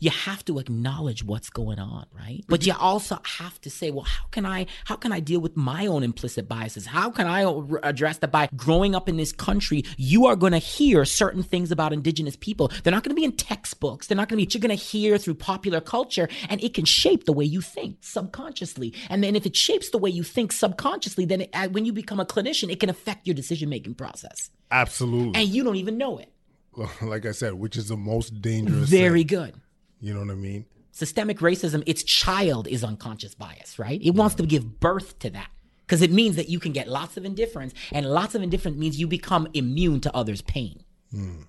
[0.00, 2.44] you have to acknowledge what's going on, right?
[2.48, 5.56] But you also have to say, well, how can I how can I deal with
[5.56, 6.86] my own implicit biases?
[6.86, 7.42] How can I
[7.82, 9.84] address that by growing up in this country?
[9.96, 12.70] You are going to hear certain things about indigenous people.
[12.82, 14.08] They're not going to be in textbooks.
[14.08, 16.84] They're not going to be you're going to hear through popular culture and it can
[16.84, 18.94] shape the way you think subconsciously.
[19.08, 21.92] And then if it shapes the way you think subconsciously, then it, uh, when you
[21.92, 24.50] become a clinician, it can affect your decision making process.
[24.70, 25.40] Absolutely.
[25.40, 26.33] And you don't even know it.
[27.02, 28.88] like I said, which is the most dangerous.
[28.88, 29.38] Very thing.
[29.38, 29.54] good.
[30.00, 30.66] You know what I mean?
[30.92, 34.00] Systemic racism, its child is unconscious bias, right?
[34.02, 35.50] It wants to give birth to that
[35.86, 38.98] because it means that you can get lots of indifference, and lots of indifference means
[38.98, 40.82] you become immune to others' pain.
[41.12, 41.46] Mm.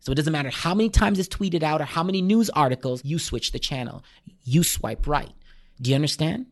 [0.00, 3.04] So it doesn't matter how many times it's tweeted out or how many news articles,
[3.04, 4.04] you switch the channel,
[4.44, 5.32] you swipe right.
[5.80, 6.46] Do you understand?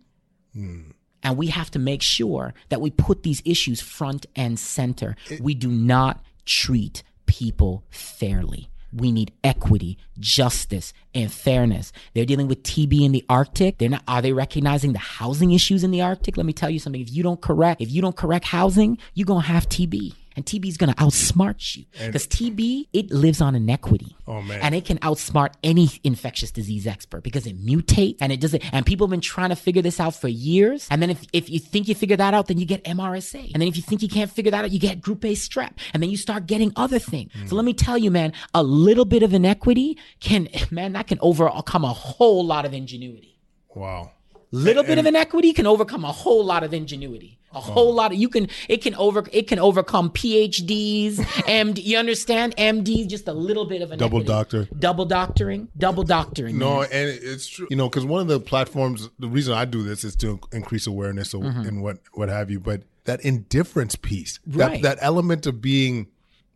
[0.57, 0.93] Mm.
[1.23, 5.17] And we have to make sure that we put these issues front and center.
[5.31, 8.71] It, we do not treat people fairly.
[8.93, 11.93] We need equity, justice, and fairness.
[12.15, 13.79] They're dealing with TB in the Arctic.
[13.79, 14.05] They're not.
[14.09, 16.37] Are they recognizing the housing issues in the Arctic?
[16.37, 17.01] Let me tell you something.
[17.01, 20.67] If you don't correct, if you don't correct housing, you're gonna have TB and TB
[20.67, 24.17] is going to outsmart you because TB it lives on inequity.
[24.27, 24.61] Oh man!
[24.63, 28.63] And it can outsmart any infectious disease expert because it mutates and it doesn't.
[28.73, 30.87] And people have been trying to figure this out for years.
[30.91, 33.53] And then if if you think you figure that out, then you get MRSA.
[33.55, 35.73] And then if you think you can't figure that out, you get Group A strep.
[35.95, 37.33] And then you start getting other things.
[37.33, 37.49] Mm.
[37.49, 41.19] So let me tell you, man, a little bit of inequity can man that can
[41.23, 43.41] overcome a whole lot of ingenuity.
[43.75, 44.13] Wow
[44.51, 48.13] little and, bit of inequity can overcome a whole lot of ingenuity a whole lot
[48.13, 53.27] of you can it can over it can overcome phds md you understand md just
[53.27, 56.89] a little bit of a double doctor double doctoring double doctoring no man.
[56.93, 60.05] and it's true you know because one of the platforms the reason i do this
[60.05, 61.61] is to increase awareness or, mm-hmm.
[61.61, 64.83] and what what have you but that indifference piece right.
[64.83, 66.07] that that element of being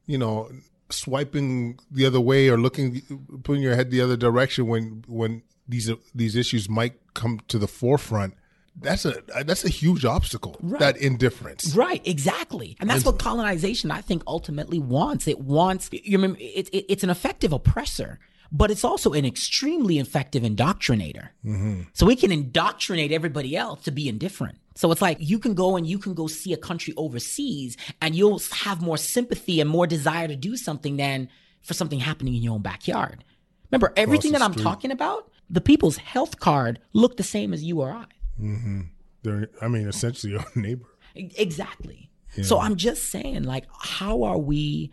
[0.07, 0.51] you know
[0.91, 3.01] swiping the other way or looking
[3.43, 7.69] putting your head the other direction when when these these issues might come to the
[7.69, 8.35] forefront
[8.77, 10.81] that's a that's a huge obstacle right.
[10.81, 11.75] that indifference.
[11.75, 12.77] Right exactly.
[12.81, 15.29] And that's what colonization i think ultimately wants.
[15.29, 18.19] It wants you remember it, it, it's an effective oppressor
[18.53, 21.29] but it's also an extremely effective indoctrinator.
[21.45, 21.83] Mm-hmm.
[21.93, 24.59] so we can indoctrinate everybody else to be indifferent.
[24.75, 28.15] So it's like you can go and you can go see a country overseas and
[28.15, 31.29] you'll have more sympathy and more desire to do something than
[31.61, 33.25] for something happening in your own backyard.
[33.71, 37.81] Remember everything that i'm talking about the people's health card look the same as you
[37.81, 38.05] or i
[38.41, 38.81] Mm-hmm.
[39.23, 40.87] They're, I mean, essentially your neighbor.
[41.15, 42.11] Exactly.
[42.37, 42.45] Yeah.
[42.45, 44.91] So I'm just saying, like, how are we?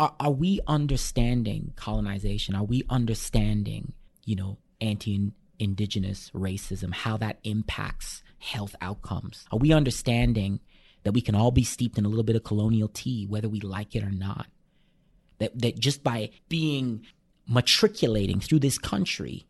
[0.00, 2.54] Are, are we understanding colonization?
[2.54, 3.92] Are we understanding,
[4.24, 6.92] you know, anti-indigenous racism?
[6.92, 9.46] How that impacts health outcomes?
[9.52, 10.60] Are we understanding
[11.04, 13.60] that we can all be steeped in a little bit of colonial tea, whether we
[13.60, 14.46] like it or not?
[15.38, 17.06] That that just by being
[17.48, 19.46] matriculating through this country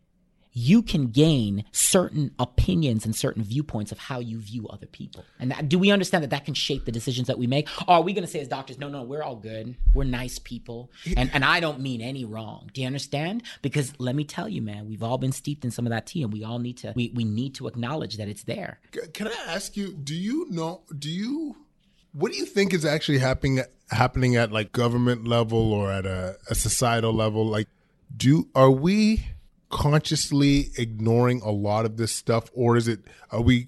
[0.57, 5.25] you can gain certain opinions and certain viewpoints of how you view other people.
[5.37, 7.67] And that, do we understand that that can shape the decisions that we make?
[7.89, 9.75] Or are we going to say as doctors, no, no, we're all good.
[9.93, 10.89] We're nice people.
[11.17, 12.69] And, and I don't mean any wrong.
[12.73, 13.43] Do you understand?
[13.61, 16.23] Because let me tell you, man, we've all been steeped in some of that tea
[16.23, 18.79] and we all need to, we, we need to acknowledge that it's there.
[19.13, 21.57] Can I ask you, do you know, do you,
[22.13, 23.59] what do you think is actually happening,
[23.91, 27.45] happening at like government level or at a, a societal level?
[27.45, 27.67] Like,
[28.15, 29.25] do, are we,
[29.75, 33.01] consciously ignoring a lot of this stuff or is it
[33.31, 33.67] are we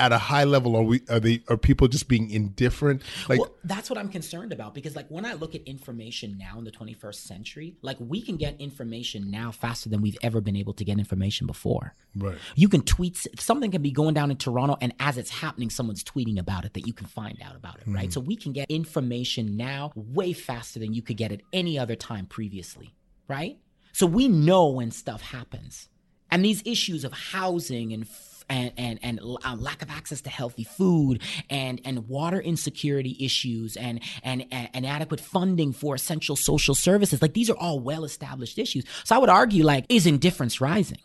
[0.00, 3.54] at a high level are we are they are people just being indifferent like well,
[3.64, 6.70] that's what I'm concerned about because like when I look at information now in the
[6.70, 10.84] 21st century, like we can get information now faster than we've ever been able to
[10.84, 11.94] get information before.
[12.16, 15.68] right You can tweet something can be going down in Toronto and as it's happening
[15.68, 18.04] someone's tweeting about it that you can find out about it, right?
[18.04, 18.10] Mm-hmm.
[18.10, 21.96] So we can get information now way faster than you could get at any other
[21.96, 22.94] time previously,
[23.28, 23.58] right?
[24.00, 25.90] So we know when stuff happens.
[26.30, 28.06] And these issues of housing and
[28.48, 31.20] and and, and uh, lack of access to healthy food
[31.50, 37.34] and and water insecurity issues and and and inadequate funding for essential social services like
[37.34, 38.86] these are all well established issues.
[39.04, 41.02] So i would argue like is indifference rising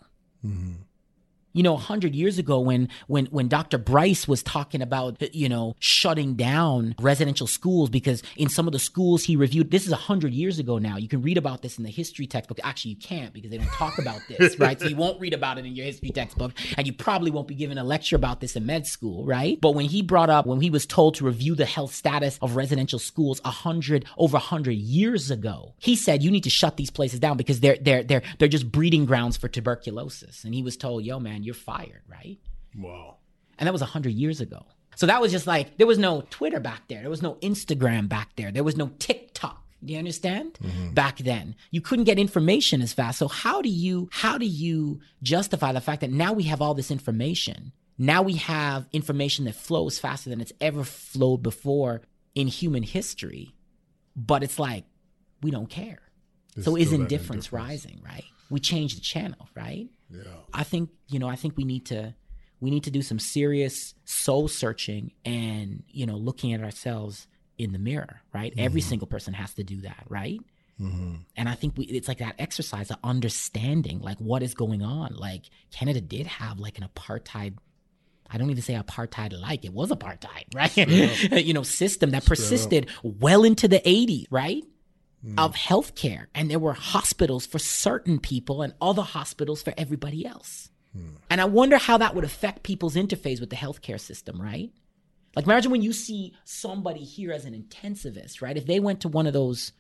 [1.56, 5.76] you know 100 years ago when when when dr bryce was talking about you know
[5.80, 10.34] shutting down residential schools because in some of the schools he reviewed this is 100
[10.34, 10.97] years ago now.
[10.97, 12.60] You can read about this in the history textbook.
[12.64, 14.80] Actually you can't because they don't talk about this right?
[14.80, 17.56] So you won't read about it in your history textbook and you probably won't be
[17.56, 19.60] given a lecture about this in med school right?
[19.60, 22.56] But when he brought up when he was told to review the health status of
[22.56, 27.20] residential schools 100 over 100 years ago he said you need to shut these places
[27.20, 30.43] down because they're they're they're they're just breeding grounds for tuberculosis.
[30.43, 32.39] And he was told yo man you're fired right
[32.78, 33.18] wow
[33.58, 34.66] and that was 100 years ago.
[34.96, 37.02] So that was just like, there was no Twitter back there.
[37.02, 38.52] There was no Instagram back there.
[38.52, 39.62] There was no TikTok.
[39.84, 40.58] Do you understand?
[40.64, 40.93] Mm-hmm.
[40.93, 43.20] Back then, you couldn't get information as fast.
[43.20, 46.74] So how do you how do you justify the fact that now we have all
[46.74, 47.72] this information?
[47.98, 52.02] Now we have information that flows faster than it's ever flowed before
[52.34, 53.54] in human history.
[54.16, 54.86] But it's like
[55.43, 56.00] we don't care.
[56.56, 57.54] There's so is indifference indifference.
[57.54, 58.24] rising, right?
[58.50, 59.88] We change the channel, right?
[60.24, 62.13] Yeah I think you know I think we need to
[62.59, 67.72] we need to do some serious soul searching and you know looking at ourselves in
[67.72, 68.53] the mirror, right?
[68.57, 70.39] Every single person has to do that, right?
[71.38, 75.16] And I think we it's like that exercise of understanding like what is going on.
[75.16, 77.57] Like Canada did have like an apartheid
[78.30, 80.76] I don't even say apartheid like it was apartheid, right?
[81.45, 84.63] you know, system that persisted well into the 80s, right?
[85.26, 85.40] Mm.
[85.40, 86.28] Of healthcare.
[86.36, 90.70] And there were hospitals for certain people and other hospitals for everybody else.
[90.94, 91.16] Hmm.
[91.32, 94.72] And I wonder how that would affect people's interface with the healthcare system, right?
[95.36, 98.56] Like imagine when you see somebody here as an intensivist, right?
[98.56, 99.74] If they went to one of those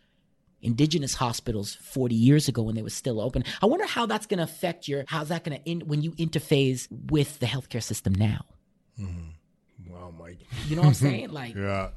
[0.61, 4.39] indigenous hospitals 40 years ago when they were still open, I wonder how that's going
[4.39, 8.13] to affect your how's that going to in, when you interface with the healthcare system
[8.13, 8.45] now.
[8.99, 9.93] Mm-hmm.
[9.93, 11.29] wow mike You know what I'm saying?
[11.31, 11.89] Like yeah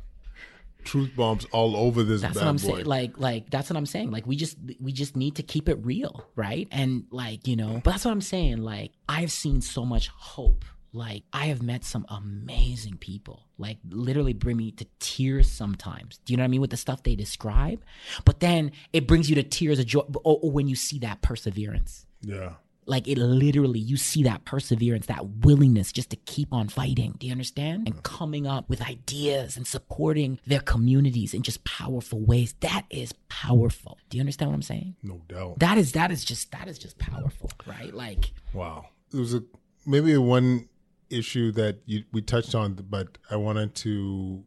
[0.88, 2.86] truth bombs all over this that's bad what I'm boy saying.
[2.86, 4.10] Like, like that's what I'm saying.
[4.10, 6.66] Like, we just we just need to keep it real, right?
[6.70, 8.58] And like, you know, but that's what I'm saying.
[8.58, 10.64] Like, I've seen so much hope.
[10.94, 13.44] Like, I have met some amazing people.
[13.58, 16.18] Like, literally bring me to tears sometimes.
[16.24, 17.84] Do you know what I mean with the stuff they describe?
[18.24, 21.20] But then it brings you to tears of joy or, or when you see that
[21.20, 22.06] perseverance.
[22.22, 22.54] yeah
[22.88, 27.14] Like it literally, you see that perseverance, that willingness just to keep on fighting.
[27.18, 27.86] Do you understand?
[27.86, 32.54] And coming up with ideas and supporting their communities in just powerful ways.
[32.60, 33.98] That is powerful.
[34.08, 34.96] Do you understand what I'm saying?
[35.02, 37.92] no doubt That is that is just that is just powerful, right?
[37.94, 38.86] Like Wow.
[39.10, 39.42] There was a
[39.86, 40.68] maybe one
[41.10, 44.44] issue that you, we touched on, but I wanted to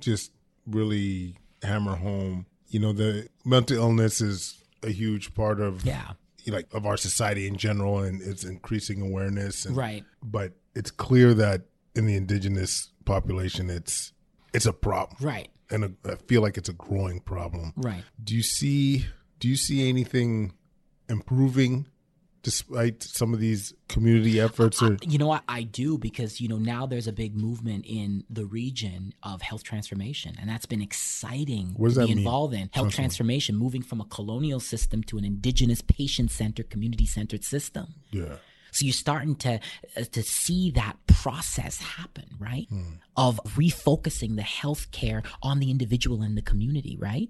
[0.00, 0.32] just
[0.66, 2.46] really hammer home.
[2.68, 6.12] You know, the mental illness is a huge part of yeah,
[6.46, 9.64] like of our society in general, and it's increasing awareness.
[9.66, 10.04] And, right.
[10.22, 11.62] But it's clear that
[11.94, 14.12] in the indigenous population, it's
[14.52, 15.48] it's a problem, Right.
[15.70, 17.72] and a, I feel like it's a growing problem.
[17.76, 18.04] Right.
[18.22, 19.06] Do you see
[19.38, 20.52] do you see anything
[21.08, 21.86] improving
[22.42, 25.42] despite some of these community efforts or You know what?
[25.48, 29.62] I do because, you know, now there's a big movement in the region of health
[29.62, 30.36] transformation.
[30.40, 32.18] And that's been exciting What does to that be mean?
[32.24, 32.70] involved in.
[32.72, 37.94] Health transformation, moving from a colonial system to an indigenous patient centered, community centered system.
[38.10, 38.36] yeah
[38.72, 39.52] So you're starting to
[39.96, 42.68] uh, to see that process happen, right?
[43.16, 47.28] Of refocusing the healthcare on the individual and the community, right?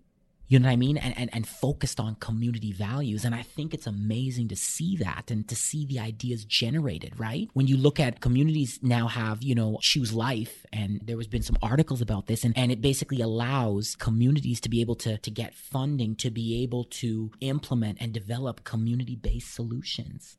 [0.51, 0.97] You know what I mean?
[0.97, 3.25] And, and and focused on community values.
[3.25, 7.49] And I think it's amazing to see that and to see the ideas generated, right?
[7.53, 11.43] When you look at communities now have, you know, choose life and there has been
[11.43, 15.31] some articles about this and, and it basically allows communities to be able to to
[15.31, 20.37] get funding to be able to implement and develop community-based solutions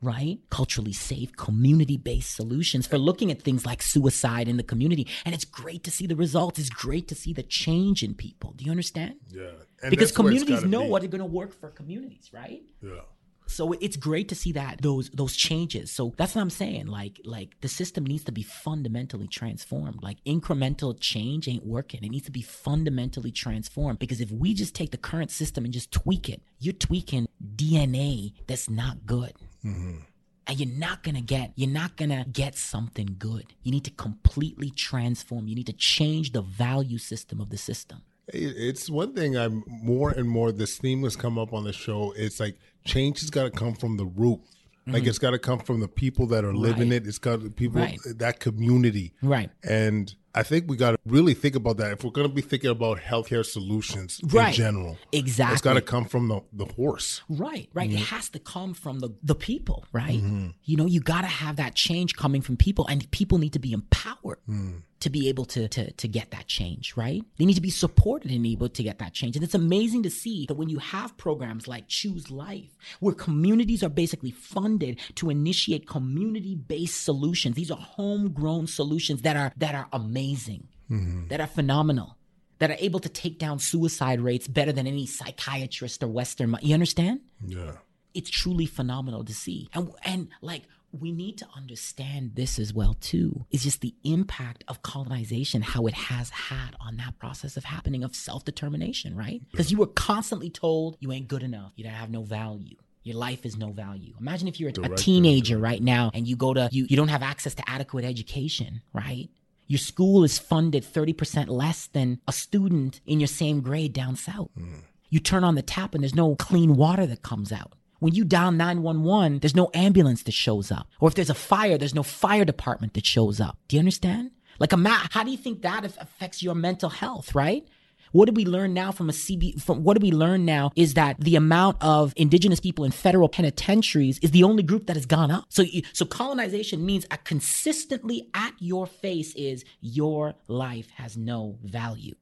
[0.00, 0.38] right?
[0.50, 5.06] Culturally safe, community based solutions for looking at things like suicide in the community.
[5.24, 6.58] And it's great to see the results.
[6.58, 8.52] It's great to see the change in people.
[8.56, 9.16] Do you understand?
[9.30, 9.50] yeah
[9.82, 10.88] and because that's where it's communities know be.
[10.88, 12.62] what are going to work for communities, right?
[12.80, 13.02] yeah
[13.46, 15.90] So it's great to see that those those changes.
[15.90, 16.86] So that's what I'm saying.
[16.86, 20.02] Like like the system needs to be fundamentally transformed.
[20.02, 22.02] Like incremental change ain't working.
[22.04, 25.72] It needs to be fundamentally transformed because if we just take the current system and
[25.74, 29.32] just tweak it, you're tweaking DNA that's not good.
[29.64, 34.70] And you're not gonna get you're not gonna get something good you need to completely
[34.70, 39.64] transform you need to change the value system of the system It's one thing I'm
[39.66, 42.12] more and more this theme has come up on the show.
[42.16, 44.40] It's like change has got to come from the root.
[44.86, 46.90] Like it's got to come from the people that are living Mm-hmm.
[46.90, 47.02] Right.
[47.02, 47.08] it.
[47.08, 47.98] It's got to people Right.
[48.24, 49.12] that community.
[49.22, 49.50] Right.
[49.68, 52.40] And I think we got to really think about that if we're going to be
[52.40, 54.48] thinking about healthcare solutions Right.
[54.48, 54.98] in general.
[55.12, 55.52] Exactly.
[55.52, 57.20] It's got to come from the, the horse.
[57.28, 57.88] Right, right.
[57.90, 57.98] Mm-hmm.
[57.98, 60.20] It has to come from the the people, right?
[60.64, 63.58] You know, you got to have that change coming from people, and people need to
[63.58, 64.82] be empowered Mm.
[65.02, 67.22] To be able to to to get that change, right?
[67.36, 69.36] They need to be supported and able to get that change.
[69.36, 73.82] And it's amazing to see that when you have programs like Choose Life, where communities
[73.82, 77.56] are basically funded to initiate community based solutions.
[77.56, 81.28] These are homegrown solutions that are that are amazing, mm-hmm.
[81.28, 82.16] that are phenomenal
[82.60, 86.56] that are able to take down suicide rates better than any psychiatrist or Western.
[86.62, 87.18] You understand?
[87.44, 87.72] Yeah.
[88.14, 90.62] It's truly phenomenal to see, and and like
[90.92, 93.46] we need to understand this as well too.
[93.50, 98.04] Is just the impact of colonization, how it has had on that process of happening
[98.04, 99.42] of self determination, right?
[99.50, 102.76] Because you were constantly told you ain't good enough, you don't have no value.
[103.04, 104.14] Your life is no value.
[104.20, 107.08] Imagine if you're a, a teenager right now and you go to you you don't
[107.08, 109.28] have access to adequate education, right?
[109.66, 114.50] Your school is funded 30% less than a student in your same grade down south.
[114.58, 114.82] Mm.
[115.08, 117.72] You turn on the tap and there's no clean water that comes out.
[118.02, 120.88] When you dial 911, there's no ambulance that shows up.
[120.98, 123.58] Or if there's a fire, there's no fire department that shows up.
[123.68, 124.32] Do you understand?
[124.58, 127.64] Like, how do you think that affects your mental health, right?
[128.10, 129.62] What did we learn now from a CB?
[129.62, 133.28] From what did we learn now is that the amount of indigenous people in federal
[133.28, 135.44] penitentiaries is the only group that has gone up.
[135.48, 142.16] So, so colonization means a consistently at your face is your life has no value.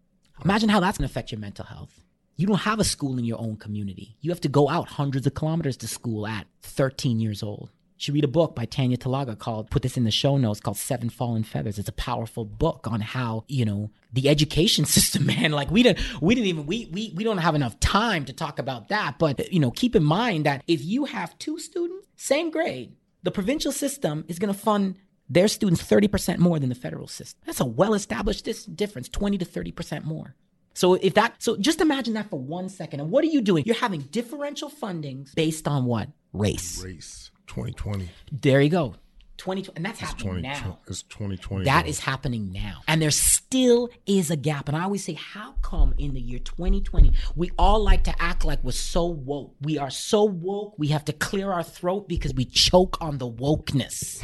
[0.45, 2.03] Imagine how that's going to affect your mental health.
[2.37, 4.17] You don't have a school in your own community.
[4.21, 7.71] You have to go out hundreds of kilometers to school at 13 years old.
[7.97, 10.59] You should read a book by Tanya Talaga called, put this in the show notes,
[10.59, 11.79] called Seven Fallen Feathers.
[11.79, 15.53] It's a powerful book on how, you know, the education system, man.
[15.53, 18.59] Like we didn't, we didn't even, we, we, we don't have enough time to talk
[18.59, 19.19] about that.
[19.19, 23.31] But, you know, keep in mind that if you have two students, same grade, the
[23.31, 24.97] provincial system is going to fund
[25.29, 27.41] their students 30% more than the federal system.
[27.47, 30.35] That's a well established difference, 20 to 30% more.
[30.75, 33.01] So if that, so just imagine that for one second.
[33.01, 33.65] And what are you doing?
[33.67, 36.09] You're having differential fundings based on what?
[36.33, 36.83] Race.
[36.85, 38.09] Race 2020.
[38.33, 38.95] There you go.
[39.41, 40.79] 2020 and that's happening 20, now.
[40.87, 41.65] It's 2020.
[41.65, 42.83] That is happening now.
[42.87, 44.69] And there still is a gap.
[44.69, 48.45] And I always say, how come in the year 2020, we all like to act
[48.45, 49.55] like we're so woke?
[49.63, 53.31] We are so woke, we have to clear our throat because we choke on the
[53.31, 54.23] wokeness.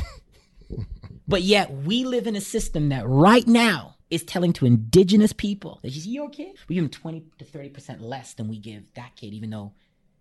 [1.29, 5.81] but yet we live in a system that right now is telling to indigenous people
[5.83, 8.93] that you see your kid, we give them 20 to 30% less than we give
[8.95, 9.73] that kid, even though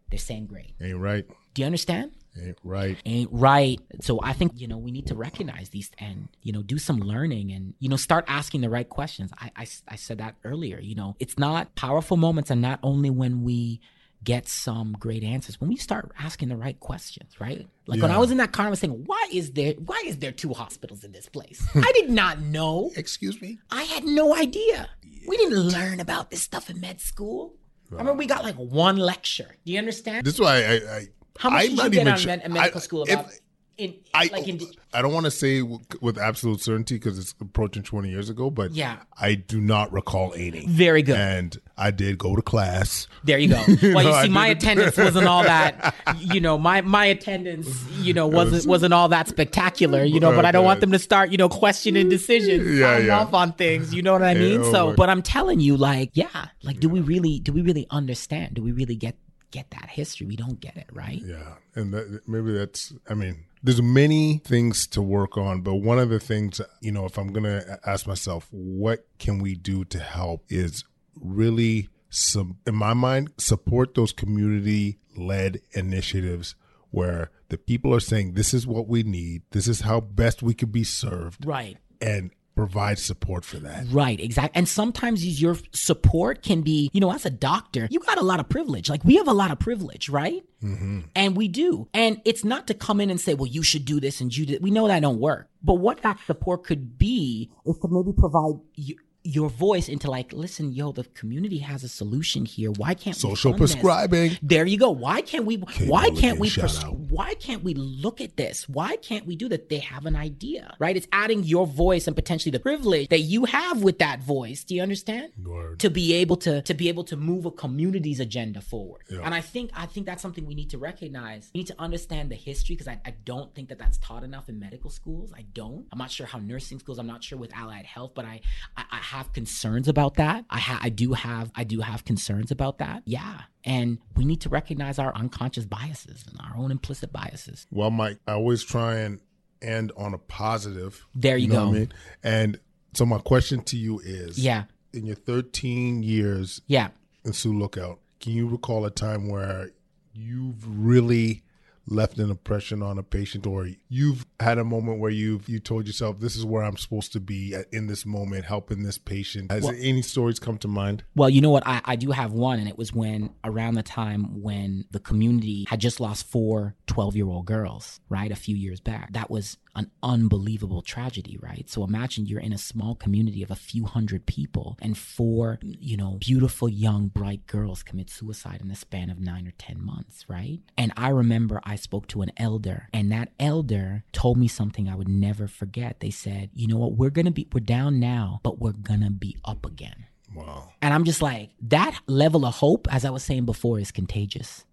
[0.10, 0.74] they're same grade.
[0.82, 1.26] Ain't right.
[1.54, 2.12] Do you understand?
[2.42, 2.98] Ain't right.
[3.06, 3.80] ain't right.
[4.02, 7.00] So I think, you know, we need to recognize these and, you know, do some
[7.00, 9.32] learning and, you know, start asking the right questions.
[9.40, 13.10] I, I, I said that earlier, you know, it's not powerful moments and not only
[13.10, 13.80] when we
[14.26, 17.66] get some great answers, when we start asking the right questions, right?
[17.88, 20.18] Like when I was in that car, I was saying, why is there, why is
[20.18, 21.66] there two hospitals in this place?
[21.76, 22.92] I did not know.
[22.98, 23.60] Excuse me?
[23.72, 24.90] I had no idea.
[25.28, 27.54] We didn't learn about this stuff in med school.
[27.92, 29.56] I remember we got like one lecture.
[29.66, 30.26] Do you understand?
[30.26, 30.74] This is why I.
[30.98, 31.08] I
[31.38, 33.32] How much I'm did you get on med- medical I- school if- about?
[33.78, 34.60] In, I like in,
[34.94, 38.50] I don't want to say w- with absolute certainty because it's approaching 20 years ago,
[38.50, 38.98] but Yeah.
[39.20, 40.66] I do not recall any.
[40.68, 41.16] Very good.
[41.18, 43.08] And I did go to class.
[43.24, 43.58] There you go.
[43.94, 45.94] Well, you see, my attendance wasn't all that.
[46.20, 47.68] You know, my my attendance,
[48.00, 50.04] you know, wasn't wasn't all that spectacular.
[50.04, 53.20] You know, but I don't want them to start, you know, questioning decisions, Yeah, yeah.
[53.20, 53.94] off on things.
[53.94, 54.62] You know what I mean?
[54.62, 57.88] oh so, but I'm telling you, like, yeah, like, do we really, do we really
[57.90, 58.56] understand?
[58.56, 59.16] Do we really get
[59.52, 60.28] get that history?
[60.28, 61.22] We don't get it, right?
[61.24, 62.94] Yeah, and that, maybe that's.
[63.10, 67.06] I mean, there's many things to work on, but one of the things, you know,
[67.06, 70.84] if I'm gonna ask myself, what can we do to help, is
[71.20, 76.56] really, some, in my mind, support those community-led initiatives
[76.92, 79.44] where the people are saying, "This is what we need.
[79.52, 81.78] This is how best we could be served," Right.
[82.02, 83.86] and provide support for that.
[83.90, 84.58] Right, exactly.
[84.58, 88.40] And sometimes your support can be, you know, as a doctor, you got a lot
[88.40, 88.90] of privilege.
[88.90, 90.44] Like we have a lot of privilege, right?
[90.64, 91.02] Mm-hmm.
[91.16, 91.88] And we do.
[91.94, 94.46] And it's not to come in and say, well, you should do this and you
[94.46, 94.58] do.
[94.62, 95.50] We know that don't work.
[95.62, 98.96] But what that support could be is to maybe provide you
[99.26, 102.72] your voice into like, listen, yo, the community has a solution here.
[102.72, 103.74] Why can't we Social fund this?
[103.74, 104.38] prescribing.
[104.42, 104.92] There you go.
[104.92, 105.58] Why can't we?
[105.88, 106.50] why can't we?
[106.50, 108.70] Pres- why can't we look at this?
[108.70, 109.70] Why can't we do that?
[109.70, 110.96] They have an idea, right?
[110.96, 114.64] It's adding your voice and potentially the privilege that you have with that voice.
[114.64, 115.34] Do you understand?
[115.44, 115.80] Word.
[115.80, 119.02] To be able to to be able to move a community's agenda forward.
[119.10, 121.50] And I think I think that's something we need to recognize.
[121.54, 124.50] We need to understand the history because I, I don't think that that's taught enough
[124.50, 125.34] in medical schools.
[125.36, 125.88] I don't.
[125.92, 127.00] I'm not sure how nursing schools.
[127.00, 128.42] I'm not sure with allied health, but I
[128.78, 130.46] I, I have concerns about that.
[130.50, 133.04] I ha- I do have I do have concerns about that.
[133.06, 133.42] Yeah.
[133.64, 137.66] And we need to recognize our unconscious biases and our own implicit biases.
[137.72, 139.20] Well, Mike, I always try and
[139.62, 141.06] end on a positive.
[141.16, 141.70] There you, know go.
[141.70, 141.94] I mean?
[142.24, 142.60] And
[142.94, 144.66] so my question to you is Yeah.
[144.94, 146.90] in your 13 years Yeah.
[147.24, 149.72] in Sioux Lookout, can you recall a time where
[150.14, 151.44] you've really
[151.88, 155.86] left an impression on a patient or you've had a moment where you've you told
[155.86, 159.52] yourself this is where I'm supposed to be at, in this moment helping this patient
[159.52, 161.66] has any stories come to mind Well, you know what?
[161.66, 165.66] I, I do have one, and it was when around the time when the community
[165.70, 168.32] had just lost four 12 year old girls, right?
[168.32, 169.14] A few years back.
[169.14, 171.70] That was an unbelievable tragedy, right?
[171.70, 175.98] So imagine you're in a small community of a few hundred people, and four, you
[175.98, 180.26] know, beautiful, young, bright girls commit suicide in the span of nine or 10 months,
[180.30, 180.60] right?
[180.78, 184.96] And I remember I spoke to an elder, and that elder told me something I
[184.96, 186.00] would never forget.
[186.00, 186.94] They said, you know what?
[186.94, 190.06] We're going to be, we're down now, but we're going to be up again.
[190.34, 193.92] wow And I'm just like, that level of hope, as I was saying before, is
[193.92, 194.66] contagious.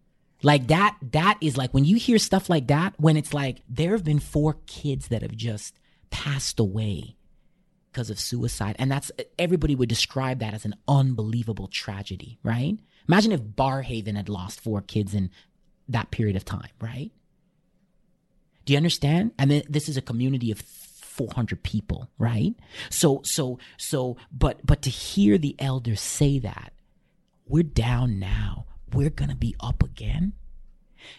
[0.43, 3.93] Like that, that is like when you hear stuff like that, when it's like there
[3.93, 5.79] have been four kids that have just
[6.11, 7.17] passed away
[7.91, 8.77] because of suicide.
[8.79, 12.79] And that's everybody would describe that as an unbelievable tragedy, right?
[13.09, 15.31] Imagine if Barrhaven had lost four kids in
[15.89, 17.11] that period of time, right?
[18.65, 19.33] Do you understand?
[19.39, 22.55] And then this is a community of 400 people, right?
[22.91, 26.73] So, so, so, but, but to hear the elders say that,
[27.47, 30.35] we're down now, we're gonna be up again.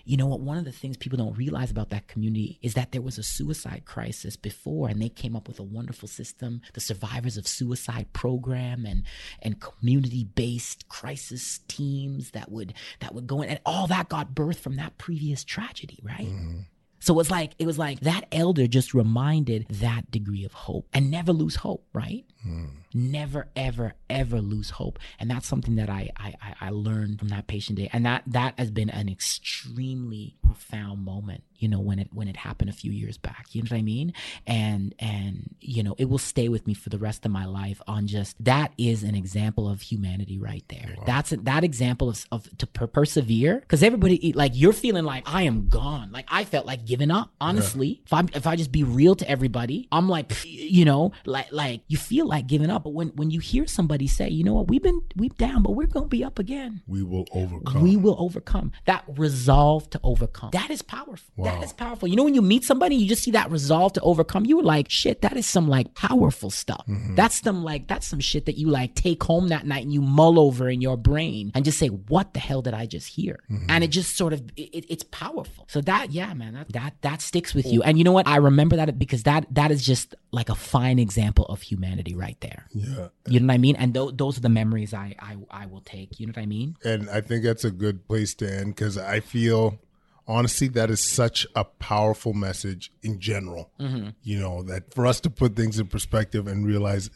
[0.06, 0.40] You know what?
[0.40, 3.24] One of the things people don't realize about that community is that there was a
[3.24, 8.08] suicide crisis before, and they came up with a wonderful system, the Survivors of Suicide
[8.14, 9.04] program, and
[9.42, 14.60] and community-based crisis teams that would that would go in, and all that got birth
[14.60, 16.28] from that previous tragedy, right?
[16.28, 16.60] Mm-hmm.
[17.00, 20.88] So it was like it was like that elder just reminded that degree of hope
[20.94, 22.24] and never lose hope, right?
[22.48, 22.70] Mm.
[22.94, 27.30] Never, ever, ever lose hope, and that's something that I, I I- I learned from
[27.30, 31.44] that patient day, and that that has been an extremely profound moment.
[31.58, 33.48] You know when it when it happened a few years back.
[33.52, 34.12] You know what I mean?
[34.46, 37.82] And and you know it will stay with me for the rest of my life.
[37.88, 40.96] On just that is an example of humanity right there.
[41.06, 45.24] That's a, that example of, of to per- persevere because everybody like you're feeling like
[45.26, 46.12] I am gone.
[46.12, 47.32] Like I felt like giving up.
[47.40, 51.48] Honestly, if I if I just be real to everybody, I'm like you know like
[51.54, 52.83] like you feel like giving up.
[52.84, 55.72] But when when you hear somebody say, you know what, we've been we've down, but
[55.72, 56.82] we're gonna be up again.
[56.88, 58.72] we will overcome We will overcome.
[58.86, 60.52] That resolve to overcome.
[60.52, 61.44] That is powerful.
[61.44, 62.08] That is powerful.
[62.08, 64.46] You know, when you meet somebody, you just see that resolve to overcome.
[64.46, 66.86] You were like, shit, that is some like powerful stuff.
[66.88, 67.16] Mm-hmm.
[67.16, 70.02] That's some like, that's some shit that you like take home that night and you
[70.02, 73.40] mull over in your brain and just say, what the hell did I just hear?
[73.50, 73.66] Mm-hmm.
[73.70, 75.66] And it just sort of, it, it's powerful.
[75.70, 77.70] So that, yeah, man, that, that, that sticks with oh.
[77.70, 77.84] you.
[77.84, 78.28] And you know what?
[78.28, 82.40] I remember that because that, that is just like a fine example of humanity right
[82.42, 82.68] there.
[82.74, 83.76] Yeah You know what I mean?
[83.76, 86.20] And th- those are the memories I, I, I will take.
[86.20, 86.76] You know what I mean?
[86.84, 89.80] and I think that's a good place to end because I feel
[90.28, 93.72] honestly that is such a powerful message in general.
[93.80, 94.10] Mm-hmm.
[94.24, 97.10] You know that for us to put things in perspective and realize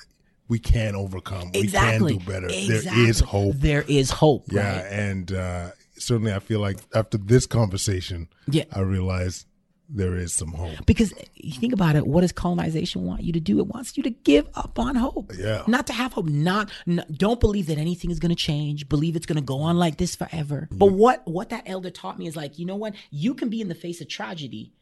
[0.50, 2.14] we can overcome, Exactly.
[2.14, 2.48] we can do better.
[2.48, 3.02] Exactly.
[3.02, 3.56] There is hope.
[3.58, 4.46] There is hope.
[4.50, 4.86] Yeah, Right?
[4.92, 8.64] and uh, certainly I feel like after this conversation, Yeah.
[8.72, 9.46] I realize
[9.90, 10.86] there is some hope.
[10.86, 13.60] Because you think about it, what does colonization want you to do?
[13.60, 15.32] It wants you to give up on hope.
[15.38, 15.64] Yeah.
[15.68, 16.26] Not to have hope.
[16.26, 18.90] Not, n don't believe that anything is going to change.
[18.90, 20.68] Believe it's going to go on like this forever.
[20.72, 22.96] But what what that elder taught me is like, you know what?
[23.12, 24.74] You can be in the face of tragedy,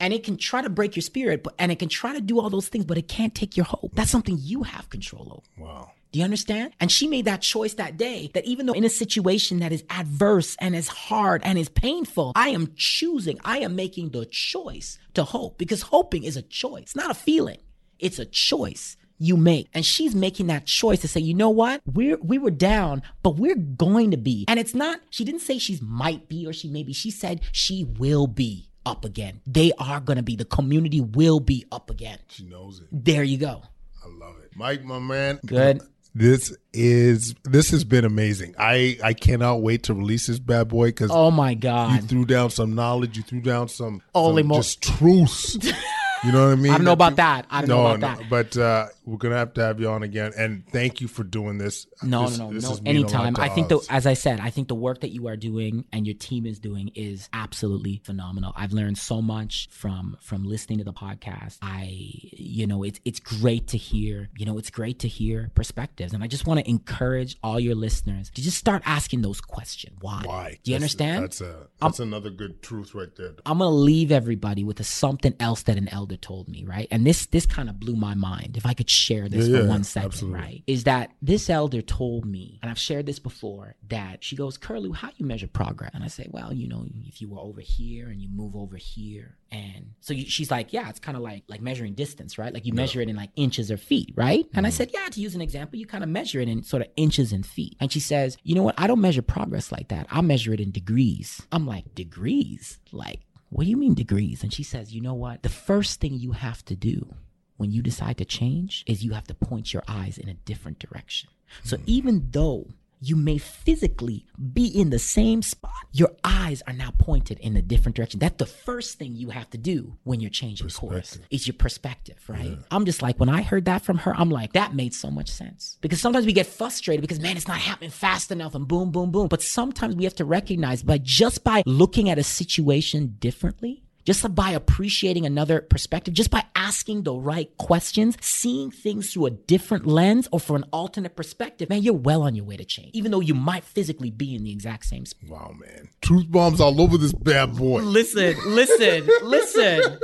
[0.00, 2.40] and it can try to break your spirit, but and it can try to do
[2.40, 3.92] all those things, but it can't take your hope.
[3.94, 5.66] That's something you have control over.
[5.68, 5.90] Wow.
[6.16, 6.72] Do you understand?
[6.80, 9.84] And she made that choice that day that even though in a situation that is
[9.90, 14.98] adverse and is hard and is painful, I am choosing, I am making the choice
[15.12, 17.58] to hope because hoping is a choice, it's not a feeling,
[17.98, 19.68] it's a choice you make.
[19.74, 21.82] And she's making that choice to say, you know what?
[21.84, 24.46] We're we were down, but we're going to be.
[24.48, 26.94] And it's not, she didn't say she's might be or she may be.
[26.94, 29.42] She said she will be up again.
[29.46, 30.34] They are gonna be.
[30.34, 32.20] The community will be up again.
[32.28, 32.86] She knows it.
[32.90, 33.64] There you go.
[34.02, 34.52] I love it.
[34.56, 35.40] Mike, my man.
[35.44, 35.82] Good.
[36.18, 38.54] This is this has been amazing.
[38.58, 42.24] I I cannot wait to release this bad boy because Oh my god, you threw
[42.24, 43.18] down some knowledge.
[43.18, 45.58] You threw down some, Holy some mo- just truths.
[46.24, 46.72] You know what I mean?
[46.72, 47.46] I don't know about people- that.
[47.50, 48.30] I don't know about that.
[48.30, 50.32] But uh, we're gonna have to have you on again.
[50.36, 51.86] And thank you for doing this.
[52.02, 52.68] No, This- no, no, this no.
[52.70, 53.36] has meant a lot Anytime.
[53.38, 56.06] I think the as I said, I think the work that you are doing and
[56.06, 58.52] your team is doing is absolutely phenomenal.
[58.56, 61.58] I've learned so much from from listening to the podcast.
[61.62, 61.88] I
[62.32, 66.12] you know, it's it's great to hear, you know, it's great to hear perspectives.
[66.12, 69.96] And I just want to encourage all your listeners to just start asking those questions.
[70.00, 70.22] Why?
[70.24, 70.58] why.
[70.64, 71.24] Do you That's- understand?
[71.24, 73.34] That's a um, that's another good truth right there.
[73.46, 76.88] I'm gonna leave everybody with a, something else that an elder told me, right?
[76.90, 78.56] And this this kind of blew my mind.
[78.56, 80.40] If I could share this Yeah, for yeah, one second, absolutely.
[80.40, 80.62] right?
[80.66, 84.94] Is that this elder told me, and I've shared this before, that she goes, Kirlew,
[84.94, 85.90] how you measure progress?
[85.94, 88.76] And I say, well, you know, if you were over here and you move over
[88.76, 92.52] here, and so you, she's like, yeah, it's kind of like like measuring distance, right?
[92.52, 94.44] Like you measure it in like inches or feet, right?
[94.54, 94.76] And I Mm-hmm.
[94.76, 97.32] said, yeah, to use an example, you kind of measure it in sort of inches
[97.32, 97.76] and feet.
[97.80, 98.74] And she says, you know what?
[98.78, 100.06] I don't measure progress like that.
[100.10, 101.42] I measure it in degrees.
[101.52, 102.80] I'm like, degrees?
[102.90, 103.20] Like,
[103.50, 104.42] what do you mean degrees?
[104.42, 105.42] And she says, you know what?
[105.44, 107.14] The first thing you have to do
[107.56, 110.78] when you decide to change is you have to point your eyes in a different
[110.78, 111.30] direction.
[111.64, 111.82] So mm.
[111.86, 112.66] even though
[113.00, 117.62] you may physically be in the same spot, your eyes are now pointed in a
[117.62, 118.20] different direction.
[118.20, 121.18] That's the first thing you have to do when you're changing course.
[121.30, 122.58] Is your perspective, right?
[122.70, 125.30] I'm just like when I heard that from her, I'm like that made so much
[125.30, 125.78] sense.
[125.80, 129.10] Because sometimes we get frustrated because man, it's not happening fast enough and boom boom
[129.10, 129.28] boom.
[129.28, 134.34] But sometimes we have to recognize by just by looking at a situation differently, just
[134.34, 139.84] by appreciating another perspective, just by asking the right questions, seeing things through a different
[139.86, 143.10] lens or from an alternate perspective, man, you're well on your way to change, even
[143.10, 145.28] though you might physically be in the exact same spot.
[145.28, 145.88] Wow, man.
[146.00, 147.82] Truth bombs all over this bad boy.
[147.82, 149.98] Listen, listen, listen.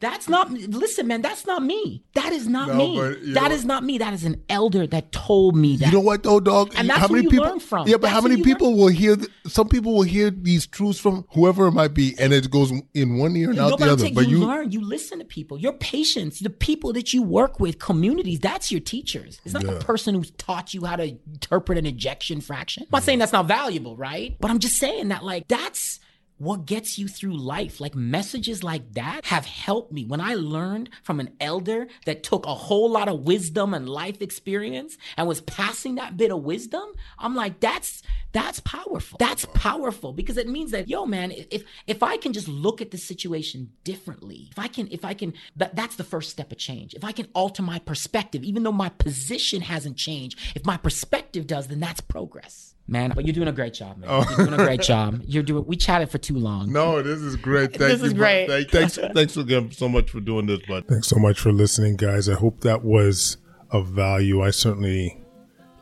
[0.00, 1.22] That's not listen, man.
[1.22, 2.04] That's not me.
[2.14, 3.32] That is not No, me.
[3.32, 3.98] That is not me.
[3.98, 5.86] That is an elder that told me that.
[5.86, 6.72] You know what though, dog?
[6.76, 7.46] And that's how many you people?
[7.46, 7.86] learn from.
[7.88, 9.16] Yeah, but That's how many people will hear?
[9.46, 13.18] Some people will hear these truths from whoever it might be, and it goes in
[13.18, 13.98] one ear and out the other.
[14.02, 17.22] saying But you, you, learn, you listen to people, your patients, the people that you
[17.22, 19.40] work with, communities, that's your teachers.
[19.44, 19.74] It's not Yeah.
[19.74, 22.84] the person who's taught you how to interpret an ejection fraction.
[22.84, 24.36] I'm not saying that's not valuable, right?
[24.40, 26.00] But I'm just saying that, like, that's
[26.38, 27.80] what gets you through life.
[27.80, 30.04] Like, messages like that have helped me.
[30.04, 34.22] When I learned from an elder that took a whole lot of wisdom and life
[34.22, 39.16] experience and was passing that bit of wisdom, I'm like, that's that's powerful.
[39.18, 42.90] That's powerful because it means that yo, man, if if I can just look at
[42.90, 46.58] the situation differently, if I can, if I can, that, that's the first step of
[46.58, 46.94] change.
[46.94, 51.46] If I can alter my perspective, even though my position hasn't changed, if my perspective
[51.46, 52.74] does, then that's progress.
[52.90, 54.08] Man, but you're doing a great job, man.
[54.10, 54.24] Oh.
[54.38, 55.20] You're doing a great job.
[55.26, 55.64] You're doing.
[55.66, 56.72] We chatted for too long.
[56.72, 57.76] no, this is great.
[57.76, 58.46] Thank This you, is great.
[58.48, 60.86] Thank- thanks, thanks again so much for doing this, bud.
[60.88, 62.30] Thanks so much for listening, guys.
[62.30, 63.36] I hope that was
[63.70, 64.42] of value.
[64.42, 65.20] I certainly,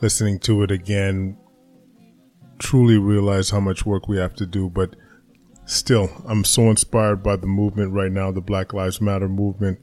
[0.00, 1.38] listening to it again,
[2.58, 4.96] truly realize how much work we have to do, but
[5.64, 9.78] still, I'm so inspired by the movement right now, the Black Lives Matter movement,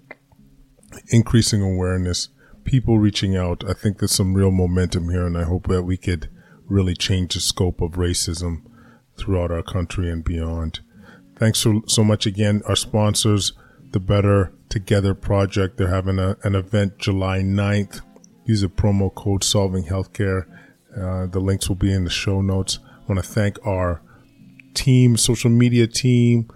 [1.09, 2.27] increasing awareness,
[2.65, 3.63] people reaching out.
[3.67, 6.29] I think there's some real momentum here, and I hope that we could
[6.67, 8.63] really change the scope of racism
[9.17, 10.79] throughout our country and beyond.
[11.37, 12.61] Thanks so, so much again.
[12.67, 13.53] Our sponsors,
[13.91, 18.01] the Better Together Project, they're having a, an event July 9th.
[18.45, 20.45] Use the promo code Solving Healthcare.
[20.95, 22.79] Uh, the links will be in the show notes.
[22.85, 24.01] I want to thank our
[24.73, 26.49] team, social media team,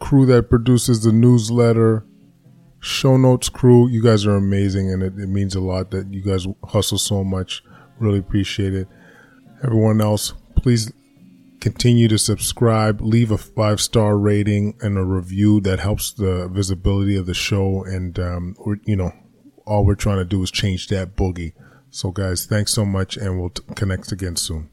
[0.00, 2.04] crew that produces the newsletter,
[2.80, 3.88] show notes crew.
[3.88, 7.22] You guys are amazing, and it, it means a lot that you guys hustle so
[7.22, 7.62] much.
[7.98, 8.88] Really appreciate it.
[9.62, 10.92] Everyone else, please
[11.60, 17.16] continue to subscribe, leave a five star rating and a review that helps the visibility
[17.16, 17.84] of the show.
[17.84, 19.12] And, um, you know,
[19.66, 21.52] all we're trying to do is change that boogie.
[21.90, 24.69] So, guys, thanks so much, and we'll t- connect again soon.